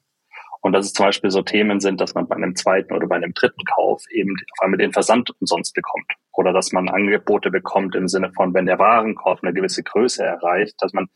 Und 0.61 0.73
dass 0.73 0.87
es 0.87 0.93
zum 0.93 1.07
Beispiel 1.07 1.31
so 1.31 1.43
Themen 1.43 1.81
sind, 1.81 2.01
dass 2.01 2.15
man 2.15 2.29
bei 2.29 2.37
einem 2.37 2.55
zweiten 2.55 2.93
oder 2.93 3.09
bei 3.09 3.17
einem 3.17 3.35
dritten 3.35 3.65
Kauf 3.65 4.05
eben 4.11 4.37
auf 4.53 4.65
einmal 4.65 4.79
den 4.79 4.93
Versand 4.93 5.31
umsonst 5.41 5.75
bekommt. 5.75 6.07
Oder 6.35 6.53
dass 6.53 6.71
man 6.71 6.89
Angebote 6.89 7.51
bekommt 7.51 7.97
im 7.97 8.07
Sinne 8.07 8.31
von, 8.33 8.55
wenn 8.55 8.67
der 8.67 8.79
Warenkorb 8.79 9.41
eine 9.43 9.53
gewisse 9.53 9.83
Größe 9.83 10.25
erreicht, 10.25 10.77
dass 10.79 10.93
man 10.93 11.09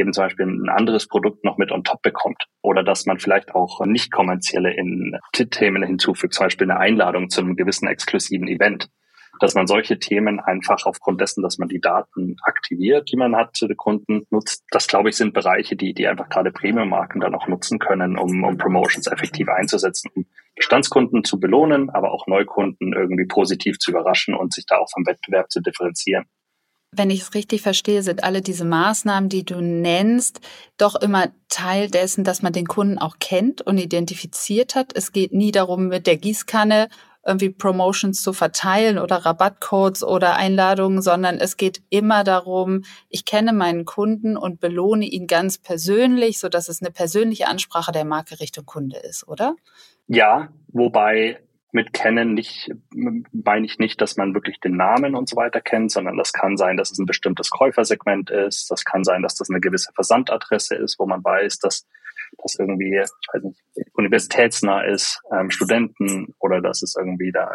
eben 0.00 0.12
zum 0.12 0.24
Beispiel 0.24 0.46
ein 0.46 0.68
anderes 0.68 1.06
Produkt 1.06 1.44
noch 1.44 1.58
mit 1.58 1.70
on 1.70 1.84
top 1.84 2.02
bekommt. 2.02 2.46
Oder 2.62 2.82
dass 2.82 3.06
man 3.06 3.18
vielleicht 3.18 3.54
auch 3.54 3.84
nicht 3.84 4.10
kommerzielle 4.10 4.74
in 4.74 5.16
Themen 5.32 5.82
hinzufügt, 5.82 6.34
zum 6.34 6.46
Beispiel 6.46 6.70
eine 6.70 6.80
Einladung 6.80 7.28
zu 7.30 7.40
einem 7.40 7.56
gewissen 7.56 7.86
exklusiven 7.86 8.48
Event. 8.48 8.88
Dass 9.40 9.54
man 9.54 9.66
solche 9.66 9.98
Themen 9.98 10.38
einfach 10.40 10.84
aufgrund 10.84 11.20
dessen, 11.20 11.42
dass 11.42 11.56
man 11.56 11.68
die 11.68 11.80
Daten 11.80 12.36
aktiviert, 12.42 13.10
die 13.10 13.16
man 13.16 13.36
hat 13.36 13.56
zu 13.56 13.68
den 13.68 13.76
Kunden 13.76 14.26
nutzt. 14.30 14.64
Das, 14.70 14.86
glaube 14.86 15.08
ich, 15.08 15.16
sind 15.16 15.32
Bereiche, 15.32 15.76
die, 15.76 15.94
die 15.94 16.08
einfach 16.08 16.28
gerade 16.28 16.50
Premium-Marken 16.50 17.20
dann 17.20 17.34
auch 17.34 17.46
nutzen 17.46 17.78
können, 17.78 18.18
um, 18.18 18.44
um 18.44 18.58
Promotions 18.58 19.06
effektiv 19.06 19.48
einzusetzen, 19.48 20.10
um 20.14 20.26
Bestandskunden 20.56 21.24
zu 21.24 21.40
belohnen, 21.40 21.88
aber 21.88 22.12
auch 22.12 22.26
Neukunden 22.26 22.92
irgendwie 22.92 23.26
positiv 23.26 23.78
zu 23.78 23.92
überraschen 23.92 24.34
und 24.34 24.52
sich 24.52 24.66
da 24.66 24.76
auch 24.76 24.90
vom 24.90 25.06
Wettbewerb 25.06 25.50
zu 25.50 25.62
differenzieren 25.62 26.26
wenn 26.92 27.10
ich 27.10 27.22
es 27.22 27.34
richtig 27.34 27.62
verstehe, 27.62 28.02
sind 28.02 28.24
alle 28.24 28.42
diese 28.42 28.64
Maßnahmen, 28.64 29.28
die 29.28 29.44
du 29.44 29.60
nennst, 29.60 30.40
doch 30.76 30.96
immer 30.96 31.28
Teil 31.48 31.88
dessen, 31.88 32.24
dass 32.24 32.42
man 32.42 32.52
den 32.52 32.66
Kunden 32.66 32.98
auch 32.98 33.18
kennt 33.20 33.62
und 33.62 33.78
identifiziert 33.78 34.74
hat. 34.74 34.92
Es 34.94 35.12
geht 35.12 35.32
nie 35.32 35.52
darum, 35.52 35.88
mit 35.88 36.06
der 36.06 36.16
Gießkanne 36.16 36.88
irgendwie 37.24 37.50
Promotions 37.50 38.22
zu 38.22 38.32
verteilen 38.32 38.98
oder 38.98 39.16
Rabattcodes 39.16 40.02
oder 40.02 40.36
Einladungen, 40.36 41.02
sondern 41.02 41.38
es 41.38 41.56
geht 41.56 41.82
immer 41.90 42.24
darum, 42.24 42.82
ich 43.08 43.24
kenne 43.24 43.52
meinen 43.52 43.84
Kunden 43.84 44.36
und 44.36 44.58
belohne 44.58 45.04
ihn 45.04 45.26
ganz 45.26 45.58
persönlich, 45.58 46.38
so 46.38 46.48
dass 46.48 46.68
es 46.68 46.80
eine 46.80 46.90
persönliche 46.90 47.46
Ansprache 47.46 47.92
der 47.92 48.06
Marke 48.06 48.40
Richtung 48.40 48.64
Kunde 48.64 48.96
ist, 48.98 49.28
oder? 49.28 49.54
Ja, 50.08 50.48
wobei 50.68 51.40
mit 51.72 51.92
kennen 51.92 52.34
nicht, 52.34 52.70
meine 52.90 53.66
ich 53.66 53.78
nicht, 53.78 54.00
dass 54.00 54.16
man 54.16 54.34
wirklich 54.34 54.60
den 54.60 54.76
Namen 54.76 55.14
und 55.14 55.28
so 55.28 55.36
weiter 55.36 55.60
kennt, 55.60 55.92
sondern 55.92 56.16
das 56.16 56.32
kann 56.32 56.56
sein, 56.56 56.76
dass 56.76 56.90
es 56.90 56.98
ein 56.98 57.06
bestimmtes 57.06 57.50
Käufersegment 57.50 58.30
ist. 58.30 58.70
Das 58.70 58.84
kann 58.84 59.04
sein, 59.04 59.22
dass 59.22 59.36
das 59.36 59.50
eine 59.50 59.60
gewisse 59.60 59.92
Versandadresse 59.94 60.74
ist, 60.76 60.98
wo 60.98 61.06
man 61.06 61.22
weiß, 61.22 61.58
dass 61.58 61.86
das 62.42 62.56
irgendwie, 62.58 62.96
ich 62.96 63.34
weiß 63.34 63.42
nicht, 63.42 63.60
universitätsnah 63.94 64.82
ist, 64.82 65.20
ähm, 65.32 65.50
Studenten 65.50 66.34
oder 66.38 66.60
dass 66.60 66.82
es 66.82 66.96
irgendwie 66.96 67.32
da 67.32 67.50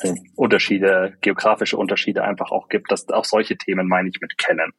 äh, 0.00 0.14
Unterschiede, 0.36 1.16
geografische 1.20 1.76
Unterschiede 1.76 2.24
einfach 2.24 2.50
auch 2.50 2.68
gibt. 2.68 2.90
dass 2.90 3.08
auch 3.08 3.24
solche 3.24 3.56
Themen 3.56 3.88
meine 3.88 4.08
ich 4.08 4.20
mit 4.20 4.38
kennen. 4.38 4.72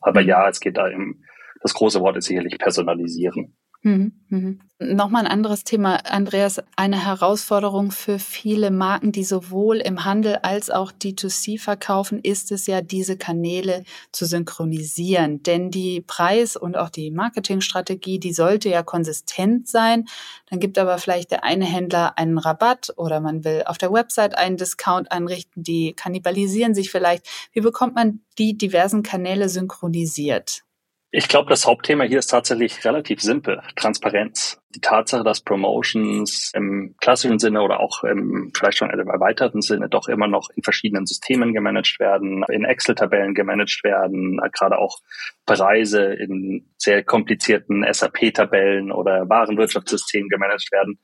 Aber 0.00 0.22
mhm. 0.22 0.28
ja, 0.28 0.48
es 0.48 0.60
geht 0.60 0.76
da 0.76 0.88
im, 0.88 1.24
das 1.62 1.74
große 1.74 2.00
Wort 2.00 2.16
ist 2.16 2.26
sicherlich 2.26 2.58
personalisieren. 2.58 3.56
Mhm, 3.82 4.12
mhm. 4.28 4.60
Nochmal 4.78 5.24
ein 5.24 5.32
anderes 5.32 5.64
Thema, 5.64 5.96
Andreas. 6.04 6.62
Eine 6.76 7.02
Herausforderung 7.02 7.90
für 7.90 8.18
viele 8.18 8.70
Marken, 8.70 9.10
die 9.10 9.24
sowohl 9.24 9.78
im 9.78 10.04
Handel 10.04 10.36
als 10.42 10.68
auch 10.68 10.92
D2C 10.92 11.58
verkaufen, 11.58 12.20
ist 12.22 12.52
es 12.52 12.66
ja, 12.66 12.82
diese 12.82 13.16
Kanäle 13.16 13.84
zu 14.12 14.26
synchronisieren. 14.26 15.42
Denn 15.42 15.70
die 15.70 16.02
Preis- 16.02 16.56
und 16.56 16.76
auch 16.76 16.90
die 16.90 17.10
Marketingstrategie, 17.10 18.18
die 18.18 18.34
sollte 18.34 18.68
ja 18.68 18.82
konsistent 18.82 19.66
sein. 19.66 20.04
Dann 20.50 20.60
gibt 20.60 20.78
aber 20.78 20.98
vielleicht 20.98 21.30
der 21.30 21.44
eine 21.44 21.64
Händler 21.64 22.18
einen 22.18 22.36
Rabatt 22.36 22.92
oder 22.96 23.20
man 23.20 23.44
will 23.44 23.62
auf 23.64 23.78
der 23.78 23.92
Website 23.92 24.36
einen 24.36 24.58
Discount 24.58 25.10
einrichten. 25.10 25.62
Die 25.62 25.94
kannibalisieren 25.94 26.74
sich 26.74 26.90
vielleicht. 26.90 27.26
Wie 27.52 27.60
bekommt 27.60 27.94
man 27.94 28.20
die 28.38 28.58
diversen 28.58 29.02
Kanäle 29.02 29.48
synchronisiert? 29.48 30.64
Ich 31.12 31.26
glaube, 31.26 31.50
das 31.50 31.66
Hauptthema 31.66 32.04
hier 32.04 32.20
ist 32.20 32.28
tatsächlich 32.28 32.84
relativ 32.84 33.20
simpel. 33.20 33.60
Transparenz. 33.74 34.62
Die 34.76 34.80
Tatsache, 34.80 35.24
dass 35.24 35.40
Promotions 35.40 36.52
im 36.54 36.94
klassischen 37.00 37.40
Sinne 37.40 37.62
oder 37.62 37.80
auch 37.80 38.04
im 38.04 38.52
vielleicht 38.56 38.78
schon 38.78 38.90
im 38.90 39.08
erweiterten 39.08 39.60
Sinne 39.60 39.88
doch 39.88 40.06
immer 40.06 40.28
noch 40.28 40.50
in 40.54 40.62
verschiedenen 40.62 41.06
Systemen 41.06 41.52
gemanagt 41.52 41.98
werden, 41.98 42.44
in 42.48 42.64
Excel-Tabellen 42.64 43.34
gemanagt 43.34 43.82
werden, 43.82 44.40
gerade 44.52 44.78
auch 44.78 44.98
Preise 45.46 46.14
in 46.14 46.70
sehr 46.76 47.02
komplizierten 47.02 47.84
SAP-Tabellen 47.90 48.92
oder 48.92 49.28
Warenwirtschaftssystemen 49.28 50.28
gemanagt 50.28 50.70
werden, 50.70 51.00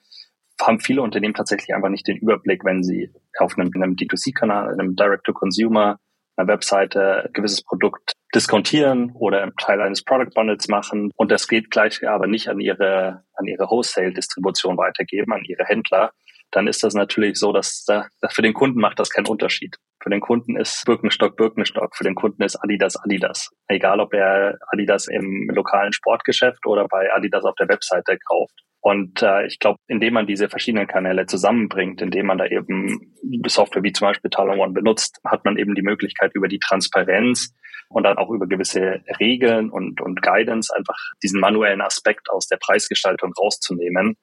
haben 0.61 0.79
viele 0.79 1.03
Unternehmen 1.03 1.35
tatsächlich 1.35 1.75
einfach 1.75 1.89
nicht 1.89 2.07
den 2.07 2.19
Überblick, 2.19 2.65
wenn 2.65 2.85
sie 2.85 3.11
auf 3.41 3.59
einem, 3.59 3.73
einem 3.75 3.97
D2C-Kanal, 3.97 4.73
einem 4.73 4.95
Direct-to-Consumer 4.95 5.99
einer 6.37 6.49
Webseite 6.49 7.25
ein 7.25 7.33
gewisses 7.33 7.63
Produkt 7.63 8.16
diskontieren 8.35 9.13
oder 9.15 9.43
einen 9.43 9.57
Teil 9.57 9.81
eines 9.81 10.03
Product 10.03 10.31
Bundles 10.35 10.69
machen 10.69 11.11
und 11.17 11.31
das 11.31 11.49
geht 11.49 11.71
gleich 11.71 12.07
aber 12.07 12.27
nicht 12.27 12.49
an 12.49 12.61
ihre, 12.61 13.25
an 13.35 13.47
ihre 13.47 13.69
Wholesale-Distribution 13.71 14.77
weitergeben, 14.77 15.33
an 15.33 15.45
ihre 15.45 15.65
Händler, 15.65 16.13
dann 16.51 16.67
ist 16.67 16.83
das 16.83 16.95
natürlich 16.95 17.39
so, 17.39 17.53
dass 17.53 17.85
da, 17.85 18.07
für 18.31 18.43
den 18.43 18.55
Kunden 18.55 18.81
macht 18.81 18.99
das 18.99 19.11
keinen 19.11 19.27
Unterschied. 19.27 19.77
Für 20.03 20.11
den 20.11 20.21
Kunden 20.21 20.57
ist 20.57 20.85
Birkenstock 20.85 21.37
Birkenstock, 21.37 21.97
für 21.97 22.05
den 22.05 22.15
Kunden 22.15 22.43
ist 22.43 22.57
Adidas 22.57 22.97
Adidas. 22.97 23.51
Egal, 23.69 24.01
ob 24.01 24.15
er 24.15 24.57
Adidas 24.71 25.09
im 25.09 25.51
lokalen 25.53 25.93
Sportgeschäft 25.93 26.65
oder 26.67 26.87
bei 26.87 27.13
Adidas 27.13 27.45
auf 27.45 27.55
der 27.57 27.69
Webseite 27.69 28.17
kauft. 28.29 28.55
Und 28.87 29.21
äh, 29.21 29.47
ich 29.47 29.59
glaube, 29.59 29.81
indem 29.89 30.15
man 30.15 30.29
diese 30.29 30.49
verschiedenen 30.49 30.87
Kanäle 30.87 31.27
zusammenbringt, 31.27 32.01
indem 32.03 32.27
man 32.27 32.39
da 32.39 32.47
eben 32.47 33.17
Software 33.49 33.83
wie 33.83 33.91
zum 33.91 34.07
Beispiel 34.07 34.31
Talon 34.31 34.61
One 34.61 34.75
benutzt, 34.75 35.19
hat 35.25 35.45
man 35.45 35.57
eben 35.57 35.75
die 35.75 35.83
Möglichkeit 35.83 36.37
über 36.37 36.47
die 36.47 36.61
Transparenz 36.61 37.53
und 37.89 38.05
dann 38.05 38.17
auch 38.17 38.31
über 38.31 38.47
gewisse 38.47 39.03
Regeln 39.19 39.71
und, 39.71 40.01
und 40.01 40.23
Guidance 40.23 40.73
einfach 40.73 40.95
diesen 41.21 41.41
manuellen 41.41 41.81
Aspekt 41.81 42.31
aus 42.31 42.47
der 42.47 42.59
Preisgestaltung 42.59 43.33
rauszunehmen 43.37 44.17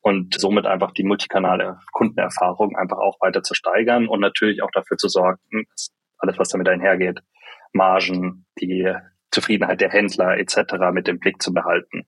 und 0.00 0.40
somit 0.40 0.64
einfach 0.64 0.92
die 0.92 1.04
multikanale 1.04 1.80
Kundenerfahrung 1.92 2.74
einfach 2.74 2.96
auch 2.96 3.18
weiter 3.20 3.42
zu 3.42 3.52
steigern 3.52 4.08
und 4.08 4.20
natürlich 4.20 4.62
auch 4.62 4.70
dafür 4.72 4.96
zu 4.96 5.08
sorgen, 5.08 5.66
dass 5.72 5.90
alles, 6.16 6.38
was 6.38 6.48
damit 6.48 6.70
einhergeht, 6.70 7.20
Margen, 7.74 8.46
die 8.62 8.94
Zufriedenheit 9.30 9.82
der 9.82 9.90
Händler 9.90 10.38
etc. 10.38 10.56
mit 10.94 11.06
dem 11.06 11.18
Blick 11.18 11.42
zu 11.42 11.52
behalten. 11.52 12.06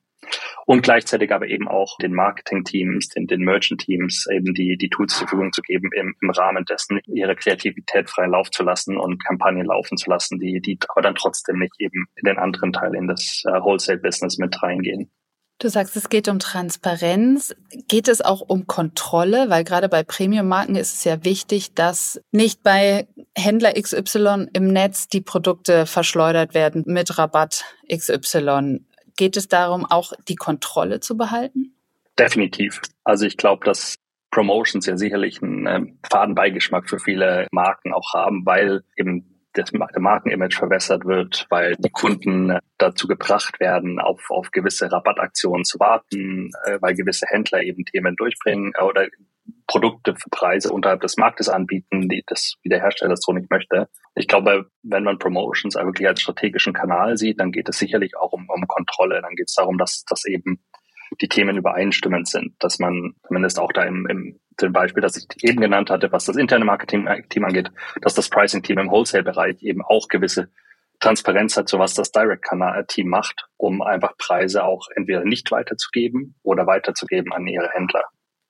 Und 0.67 0.83
gleichzeitig 0.83 1.33
aber 1.33 1.47
eben 1.47 1.69
auch 1.69 1.97
den 1.99 2.13
Marketing-Teams, 2.13 3.09
den, 3.09 3.27
den 3.27 3.41
Merchant-Teams 3.41 4.27
eben 4.31 4.53
die, 4.55 4.77
die 4.77 4.91
Tools 4.91 5.13
zur 5.13 5.29
Verfügung 5.29 5.53
zu 5.53 5.63
geben, 5.63 5.91
im, 5.95 6.15
im 6.21 6.31
Rahmen 6.31 6.65
dessen 6.65 7.01
ihre 7.07 7.37
Kreativität 7.37 8.11
frei 8.11 8.27
Lauf 8.27 8.51
zu 8.51 8.63
lassen 8.63 8.99
und 8.99 9.25
Kampagnen 9.25 9.67
laufen 9.67 9.97
zu 9.97 10.11
lassen, 10.11 10.39
die, 10.39 10.61
die 10.61 10.79
aber 10.89 11.03
dann 11.03 11.15
trotzdem 11.15 11.59
nicht 11.59 11.75
eben 11.79 12.07
in 12.17 12.25
den 12.25 12.39
anderen 12.39 12.73
Teil 12.73 12.95
in 12.95 13.09
das 13.09 13.43
uh, 13.47 13.63
Wholesale-Business 13.65 14.39
mit 14.39 14.63
reingehen. 14.63 15.11
Du 15.61 15.69
sagst, 15.69 15.97
es 15.97 16.09
geht 16.09 16.29
um 16.29 16.39
Transparenz. 16.39 17.53
Geht 17.89 18.07
es 18.07 18.21
auch 18.21 18.43
um 18.43 18.69
Kontrolle? 18.69 19.51
Weil 19.51 19.65
gerade 19.65 19.89
bei 19.89 20.05
Premium-Marken 20.05 20.77
ist 20.77 20.95
es 20.95 21.05
ja 21.05 21.25
wichtig, 21.25 21.75
dass 21.75 22.21
nicht 22.31 22.63
bei 22.63 23.09
Händler 23.37 23.73
XY 23.73 24.47
im 24.53 24.69
Netz 24.69 25.09
die 25.09 25.21
Produkte 25.21 25.87
verschleudert 25.87 26.55
werden 26.55 26.85
mit 26.87 27.19
Rabatt 27.19 27.65
XY. 27.93 28.85
Geht 29.19 29.37
es 29.37 29.49
darum, 29.49 29.85
auch 29.85 30.13
die 30.29 30.37
Kontrolle 30.37 31.01
zu 31.01 31.17
behalten? 31.17 31.75
Definitiv. 32.17 32.81
Also 33.03 33.27
ich 33.27 33.37
glaube, 33.37 33.65
dass 33.65 33.97
Promotions 34.31 34.87
ja 34.87 34.97
sicherlich 34.97 35.43
einen 35.43 35.67
äh, 35.67 35.81
Fadenbeigeschmack 36.09 36.89
für 36.89 37.01
viele 37.01 37.49
Marken 37.51 37.93
auch 37.93 38.15
haben, 38.15 38.47
weil 38.47 38.85
eben 38.97 39.35
das 39.55 39.73
Markenimage 39.73 40.55
verwässert 40.55 41.05
wird, 41.05 41.47
weil 41.51 41.75
die 41.77 41.91
Kunden 41.91 42.51
äh, 42.51 42.61
dazu 42.77 43.09
gebracht 43.09 43.59
werden, 43.59 43.99
auf, 43.99 44.31
auf 44.31 44.53
gewisse 44.53 44.93
Rabattaktionen 44.93 45.65
zu 45.65 45.81
warten, 45.81 46.53
äh, 46.65 46.79
weil 46.81 46.95
gewisse 46.95 47.27
Händler 47.27 47.63
eben 47.63 47.85
Themen 47.87 48.15
durchbringen 48.15 48.73
oder 48.81 49.09
Produkte 49.67 50.15
für 50.15 50.31
Preise 50.31 50.73
unterhalb 50.73 51.01
des 51.01 51.17
Marktes 51.17 51.49
anbieten, 51.49 52.09
die 52.09 52.23
das 52.27 52.55
wie 52.63 52.69
der 52.69 52.81
Hersteller 52.81 53.17
so 53.17 53.33
nicht 53.33 53.51
möchte. 53.51 53.89
Ich 54.15 54.29
glaube, 54.29 54.71
wenn 54.83 55.05
man 55.05 55.19
Promotions 55.19 55.75
wirklich 55.77 56.09
als 56.09 56.21
strategischen 56.21 56.73
Kanal 56.73 57.17
sieht, 57.17 57.41
dann 57.41 57.53
geht 57.53 57.69
es 57.69 57.79
sicherlich 57.79 58.17
auch 58.17 58.33
um, 58.33 58.49
um 58.49 58.67
Kontrolle. 58.67 59.21
Dann 59.23 59.35
geht 59.35 59.49
es 59.49 59.55
darum, 59.55 59.79
dass, 59.79 60.05
dass 60.05 60.25
eben 60.27 60.61
die 61.21 61.29
Themen 61.29 61.57
übereinstimmend 61.57 62.29
sind, 62.29 62.55
dass 62.59 62.79
man 62.79 63.15
zumindest 63.27 63.59
auch 63.59 63.73
da 63.73 63.85
im, 63.85 64.07
im 64.07 64.41
dem 64.61 64.73
Beispiel, 64.73 65.03
das 65.03 65.17
ich 65.17 65.27
eben 65.43 65.61
genannt 65.61 65.91
hatte, 65.91 66.11
was 66.13 66.25
das 66.25 66.37
interne 66.37 66.65
Marketing-Team 66.65 67.45
angeht, 67.45 67.71
dass 68.03 68.15
das 68.15 68.29
Pricing-Team 68.29 68.79
im 68.79 68.91
Wholesale-Bereich 68.91 69.63
eben 69.63 69.83
auch 69.83 70.09
gewisse 70.09 70.51
Transparenz 71.01 71.57
hat, 71.57 71.69
so 71.69 71.79
was 71.79 71.95
das 71.95 72.11
Direct-Team 72.11 73.09
macht, 73.09 73.47
um 73.57 73.83
einfach 73.83 74.17
Preise 74.19 74.65
auch 74.65 74.89
entweder 74.97 75.25
nicht 75.25 75.51
weiterzugeben 75.53 76.35
oder 76.43 76.67
weiterzugeben 76.67 77.33
an 77.33 77.47
ihre 77.47 77.71
Händler. 77.71 78.05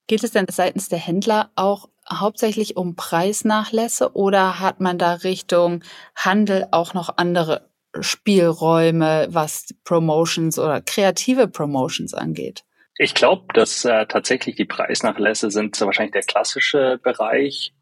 Geht 0.09 0.23
es 0.23 0.31
denn 0.31 0.47
seitens 0.49 0.89
der 0.89 0.97
Händler 0.97 1.51
auch 1.55 1.87
hauptsächlich 2.11 2.75
um 2.75 2.95
Preisnachlässe 2.95 4.15
oder 4.15 4.59
hat 4.59 4.79
man 4.79 4.97
da 4.97 5.13
Richtung 5.13 5.83
Handel 6.15 6.67
auch 6.71 6.95
noch 6.95 7.17
andere 7.17 7.69
Spielräume, 7.99 9.27
was 9.29 9.67
Promotions 9.83 10.57
oder 10.57 10.81
kreative 10.81 11.47
Promotions 11.47 12.15
angeht? 12.15 12.63
Ich 12.97 13.13
glaube, 13.13 13.53
dass 13.53 13.85
äh, 13.85 14.07
tatsächlich 14.07 14.55
die 14.55 14.65
Preisnachlässe 14.65 15.51
sind 15.51 15.79
wahrscheinlich 15.79 16.13
der 16.13 16.23
klassische 16.23 16.99
Bereich. 17.03 17.75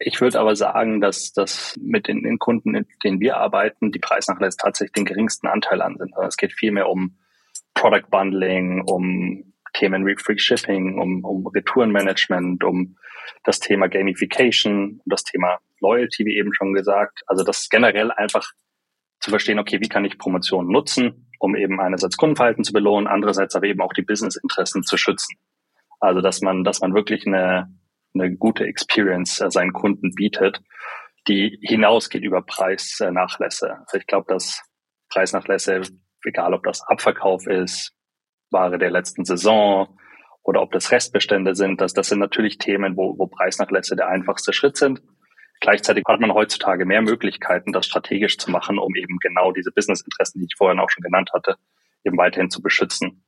Ich 0.00 0.20
würde 0.20 0.40
aber 0.40 0.56
sagen, 0.56 1.00
dass 1.00 1.32
das 1.32 1.78
mit 1.80 2.08
den, 2.08 2.24
den, 2.24 2.40
Kunden, 2.40 2.72
mit 2.72 2.88
denen 3.04 3.20
wir 3.20 3.36
arbeiten, 3.36 3.92
die 3.92 4.00
Preisnachlässe 4.00 4.56
tatsächlich 4.56 4.94
den 4.94 5.04
geringsten 5.04 5.46
Anteil 5.46 5.82
an 5.82 5.98
sind. 5.98 6.14
Es 6.26 6.36
geht 6.36 6.52
vielmehr 6.52 6.88
um 6.88 7.16
Product 7.74 8.10
Bundling, 8.10 8.82
um 8.82 9.49
Themen 9.72 10.06
wie 10.06 10.16
Free 10.16 10.38
Shipping, 10.38 11.00
um, 11.00 11.24
um 11.24 11.46
Retourenmanagement, 11.46 12.64
um 12.64 12.96
das 13.44 13.60
Thema 13.60 13.88
Gamification, 13.88 15.00
um 15.04 15.06
das 15.06 15.24
Thema 15.24 15.58
Loyalty, 15.80 16.24
wie 16.24 16.36
eben 16.36 16.52
schon 16.54 16.72
gesagt. 16.72 17.22
Also 17.26 17.44
das 17.44 17.68
generell 17.68 18.10
einfach 18.10 18.52
zu 19.20 19.30
verstehen, 19.30 19.58
okay, 19.58 19.80
wie 19.80 19.88
kann 19.88 20.04
ich 20.04 20.18
Promotionen 20.18 20.70
nutzen, 20.70 21.30
um 21.38 21.54
eben 21.54 21.80
einerseits 21.80 22.16
Kundenverhalten 22.16 22.64
zu 22.64 22.72
belohnen, 22.72 23.06
andererseits 23.06 23.54
aber 23.54 23.66
eben 23.66 23.80
auch 23.80 23.92
die 23.92 24.02
Businessinteressen 24.02 24.82
zu 24.82 24.96
schützen. 24.96 25.36
Also 26.00 26.20
dass 26.20 26.40
man, 26.40 26.64
dass 26.64 26.80
man 26.80 26.94
wirklich 26.94 27.26
eine, 27.26 27.72
eine 28.14 28.34
gute 28.34 28.64
Experience 28.64 29.40
äh, 29.40 29.50
seinen 29.50 29.72
Kunden 29.72 30.14
bietet, 30.14 30.60
die 31.28 31.58
hinausgeht 31.62 32.24
über 32.24 32.42
Preisnachlässe. 32.42 33.78
Also 33.80 33.98
ich 33.98 34.06
glaube, 34.06 34.26
dass 34.28 34.62
Preisnachlässe, 35.10 35.82
egal 36.24 36.54
ob 36.54 36.64
das 36.64 36.82
Abverkauf 36.82 37.46
ist, 37.46 37.92
Ware 38.50 38.78
der 38.78 38.90
letzten 38.90 39.24
Saison 39.24 39.88
oder 40.42 40.62
ob 40.62 40.72
das 40.72 40.90
Restbestände 40.90 41.54
sind, 41.54 41.80
dass 41.80 41.94
das 41.94 42.08
sind 42.08 42.18
natürlich 42.18 42.58
Themen, 42.58 42.96
wo, 42.96 43.16
wo 43.18 43.26
Preisnachlässe 43.26 43.96
der 43.96 44.08
einfachste 44.08 44.52
Schritt 44.52 44.76
sind. 44.76 45.02
Gleichzeitig 45.60 46.04
hat 46.08 46.20
man 46.20 46.32
heutzutage 46.32 46.86
mehr 46.86 47.02
Möglichkeiten, 47.02 47.72
das 47.72 47.86
strategisch 47.86 48.38
zu 48.38 48.50
machen, 48.50 48.78
um 48.78 48.94
eben 48.94 49.18
genau 49.18 49.52
diese 49.52 49.70
Businessinteressen, 49.70 50.40
die 50.40 50.46
ich 50.46 50.56
vorhin 50.56 50.80
auch 50.80 50.88
schon 50.90 51.02
genannt 51.02 51.30
hatte, 51.34 51.56
eben 52.04 52.16
weiterhin 52.16 52.48
zu 52.48 52.62
beschützen. 52.62 53.24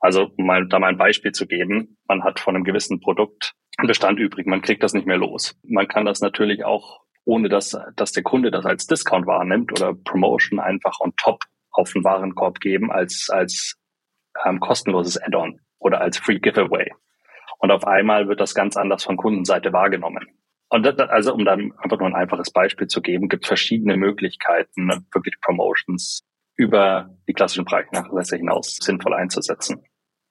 Also 0.00 0.30
um 0.36 0.46
mal 0.46 0.66
da 0.68 0.78
mal 0.78 0.88
ein 0.88 0.98
Beispiel 0.98 1.32
zu 1.32 1.46
geben, 1.46 1.96
man 2.06 2.22
hat 2.24 2.40
von 2.40 2.54
einem 2.54 2.64
gewissen 2.64 3.00
Produkt 3.00 3.54
einen 3.78 3.88
Bestand 3.88 4.18
übrig, 4.18 4.46
man 4.46 4.62
kriegt 4.62 4.82
das 4.82 4.94
nicht 4.94 5.06
mehr 5.06 5.16
los. 5.16 5.58
Man 5.62 5.88
kann 5.88 6.04
das 6.04 6.20
natürlich 6.20 6.64
auch, 6.64 7.00
ohne 7.24 7.48
dass, 7.48 7.76
dass 7.96 8.12
der 8.12 8.22
Kunde 8.22 8.50
das 8.50 8.64
als 8.64 8.86
Discount 8.86 9.26
wahrnimmt 9.26 9.72
oder 9.72 9.94
Promotion 9.94 10.60
einfach 10.60 11.00
on 11.00 11.12
top 11.16 11.44
auf 11.70 11.92
den 11.92 12.04
Warenkorb 12.04 12.60
geben 12.60 12.92
als, 12.92 13.28
als 13.30 13.76
ähm, 14.44 14.60
kostenloses 14.60 15.20
Add-on 15.20 15.60
oder 15.78 16.00
als 16.00 16.18
Free 16.18 16.38
Giveaway. 16.38 16.90
Und 17.58 17.70
auf 17.70 17.86
einmal 17.86 18.28
wird 18.28 18.40
das 18.40 18.54
ganz 18.54 18.76
anders 18.76 19.04
von 19.04 19.16
Kundenseite 19.16 19.72
wahrgenommen. 19.72 20.26
Und 20.68 20.84
das, 20.84 20.98
also 20.98 21.34
um 21.34 21.44
dann 21.44 21.72
einfach 21.78 21.98
nur 21.98 22.08
ein 22.08 22.14
einfaches 22.14 22.50
Beispiel 22.50 22.86
zu 22.86 23.02
geben, 23.02 23.28
gibt 23.28 23.46
verschiedene 23.46 23.96
Möglichkeiten, 23.96 24.88
wirklich 25.12 25.40
Promotions 25.40 26.22
über 26.56 27.10
die 27.28 27.34
klassischen 27.34 27.64
Preisnachlässe 27.64 28.36
hinaus 28.36 28.78
sinnvoll 28.80 29.14
einzusetzen. 29.14 29.84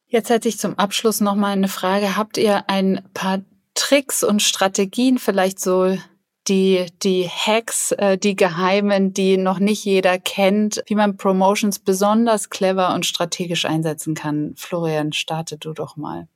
Jetzt 0.07 0.29
hätte 0.29 0.49
ich 0.49 0.57
zum 0.57 0.77
Abschluss 0.77 1.21
noch 1.21 1.35
mal 1.35 1.51
eine 1.53 1.67
Frage. 1.67 2.17
Habt 2.17 2.37
ihr 2.37 2.69
ein 2.69 3.07
paar 3.13 3.41
Tricks 3.75 4.23
und 4.23 4.41
Strategien, 4.41 5.19
vielleicht 5.19 5.59
so 5.59 5.97
die, 6.47 6.87
die 7.03 7.27
Hacks, 7.27 7.91
äh, 7.93 8.17
die 8.17 8.35
Geheimen, 8.35 9.13
die 9.13 9.37
noch 9.37 9.59
nicht 9.59 9.85
jeder 9.85 10.17
kennt, 10.17 10.83
wie 10.87 10.95
man 10.95 11.17
Promotions 11.17 11.79
besonders 11.79 12.49
clever 12.49 12.93
und 12.93 13.05
strategisch 13.05 13.65
einsetzen 13.65 14.15
kann? 14.15 14.53
Florian, 14.55 15.13
starte 15.13 15.57
du 15.57 15.73
doch 15.73 15.97
mal. 15.97 16.27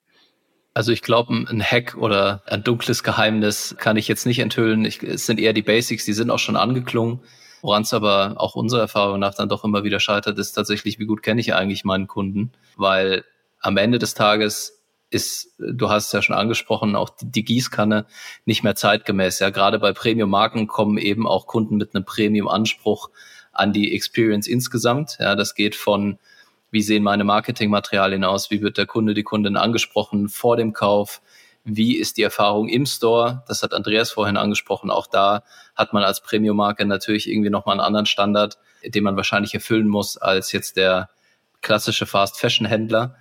Also 0.74 0.92
ich 0.92 1.02
glaube, 1.02 1.34
ein 1.34 1.64
Hack 1.64 1.96
oder 1.98 2.44
ein 2.46 2.64
dunkles 2.64 3.02
Geheimnis 3.02 3.76
kann 3.78 3.96
ich 3.96 4.08
jetzt 4.08 4.26
nicht 4.26 4.40
enthüllen. 4.40 4.84
Ich, 4.84 5.02
es 5.02 5.26
sind 5.26 5.40
eher 5.40 5.54
die 5.54 5.62
Basics, 5.62 6.06
die 6.06 6.14
sind 6.14 6.30
auch 6.30 6.40
schon 6.40 6.58
angeklungen. 6.58 7.22
Woran 7.62 7.84
es 7.84 7.94
aber 7.94 8.36
auch 8.38 8.56
unserer 8.56 8.82
Erfahrung 8.82 9.20
nach 9.20 9.34
dann 9.34 9.50
doch 9.50 9.64
immer 9.64 9.84
wieder 9.84 10.00
scheitert, 10.00 10.38
ist 10.38 10.52
tatsächlich, 10.52 11.00
wie 11.00 11.06
gut 11.06 11.24
kenne 11.24 11.42
ich 11.42 11.56
eigentlich 11.56 11.86
meinen 11.86 12.08
Kunden? 12.08 12.52
Weil 12.76 13.24
am 13.62 13.78
Ende 13.78 14.00
des 14.00 14.14
Tages 14.14 14.75
ist, 15.10 15.54
du 15.58 15.90
hast 15.90 16.08
es 16.08 16.12
ja 16.12 16.22
schon 16.22 16.36
angesprochen, 16.36 16.96
auch 16.96 17.10
die, 17.10 17.32
die 17.32 17.46
Gießkanne 17.46 18.06
nicht 18.46 18.64
mehr 18.64 18.76
zeitgemäß. 18.76 19.40
Ja, 19.40 19.50
gerade 19.50 19.80
bei 19.80 19.94
Premium-Marken 19.94 20.68
kommen 20.68 20.98
eben 20.98 21.28
auch 21.28 21.48
Kunden 21.48 21.78
mit 21.78 21.96
einem 21.96 22.06
Premium-Anspruch 22.06 23.10
an 23.52 23.72
die 23.72 23.94
Experience 23.94 24.48
insgesamt. 24.48 25.18
Ja, 25.20 25.36
das 25.36 25.56
geht 25.56 25.76
von 25.76 26.20
wie 26.76 26.82
sehen 26.82 27.04
meine 27.04 27.24
Marketingmaterialien 27.24 28.26
aus, 28.26 28.52
wie 28.52 28.62
wird 28.62 28.78
der 28.78 28.86
Kunde, 28.86 29.14
die 29.14 29.24
Kundin 29.24 29.56
angesprochen 29.56 30.28
vor 30.28 30.58
dem 30.58 30.74
Kauf, 30.74 31.22
wie 31.64 31.96
ist 31.96 32.18
die 32.18 32.22
Erfahrung 32.22 32.68
im 32.68 32.86
Store, 32.86 33.44
das 33.48 33.64
hat 33.64 33.74
Andreas 33.74 34.12
vorhin 34.12 34.36
angesprochen, 34.36 34.92
auch 34.92 35.08
da 35.08 35.44
hat 35.74 35.94
man 35.94 36.04
als 36.04 36.20
Premium-Marke 36.20 36.86
natürlich 36.86 37.30
irgendwie 37.30 37.50
nochmal 37.50 37.76
einen 37.76 37.86
anderen 37.86 38.06
Standard, 38.06 38.58
den 38.84 39.06
man 39.06 39.16
wahrscheinlich 39.16 39.54
erfüllen 39.54 39.88
muss 39.88 40.18
als 40.18 40.52
jetzt 40.52 40.76
der 40.76 41.10
klassische 41.62 42.06
Fast-Fashion-Händler 42.06 43.16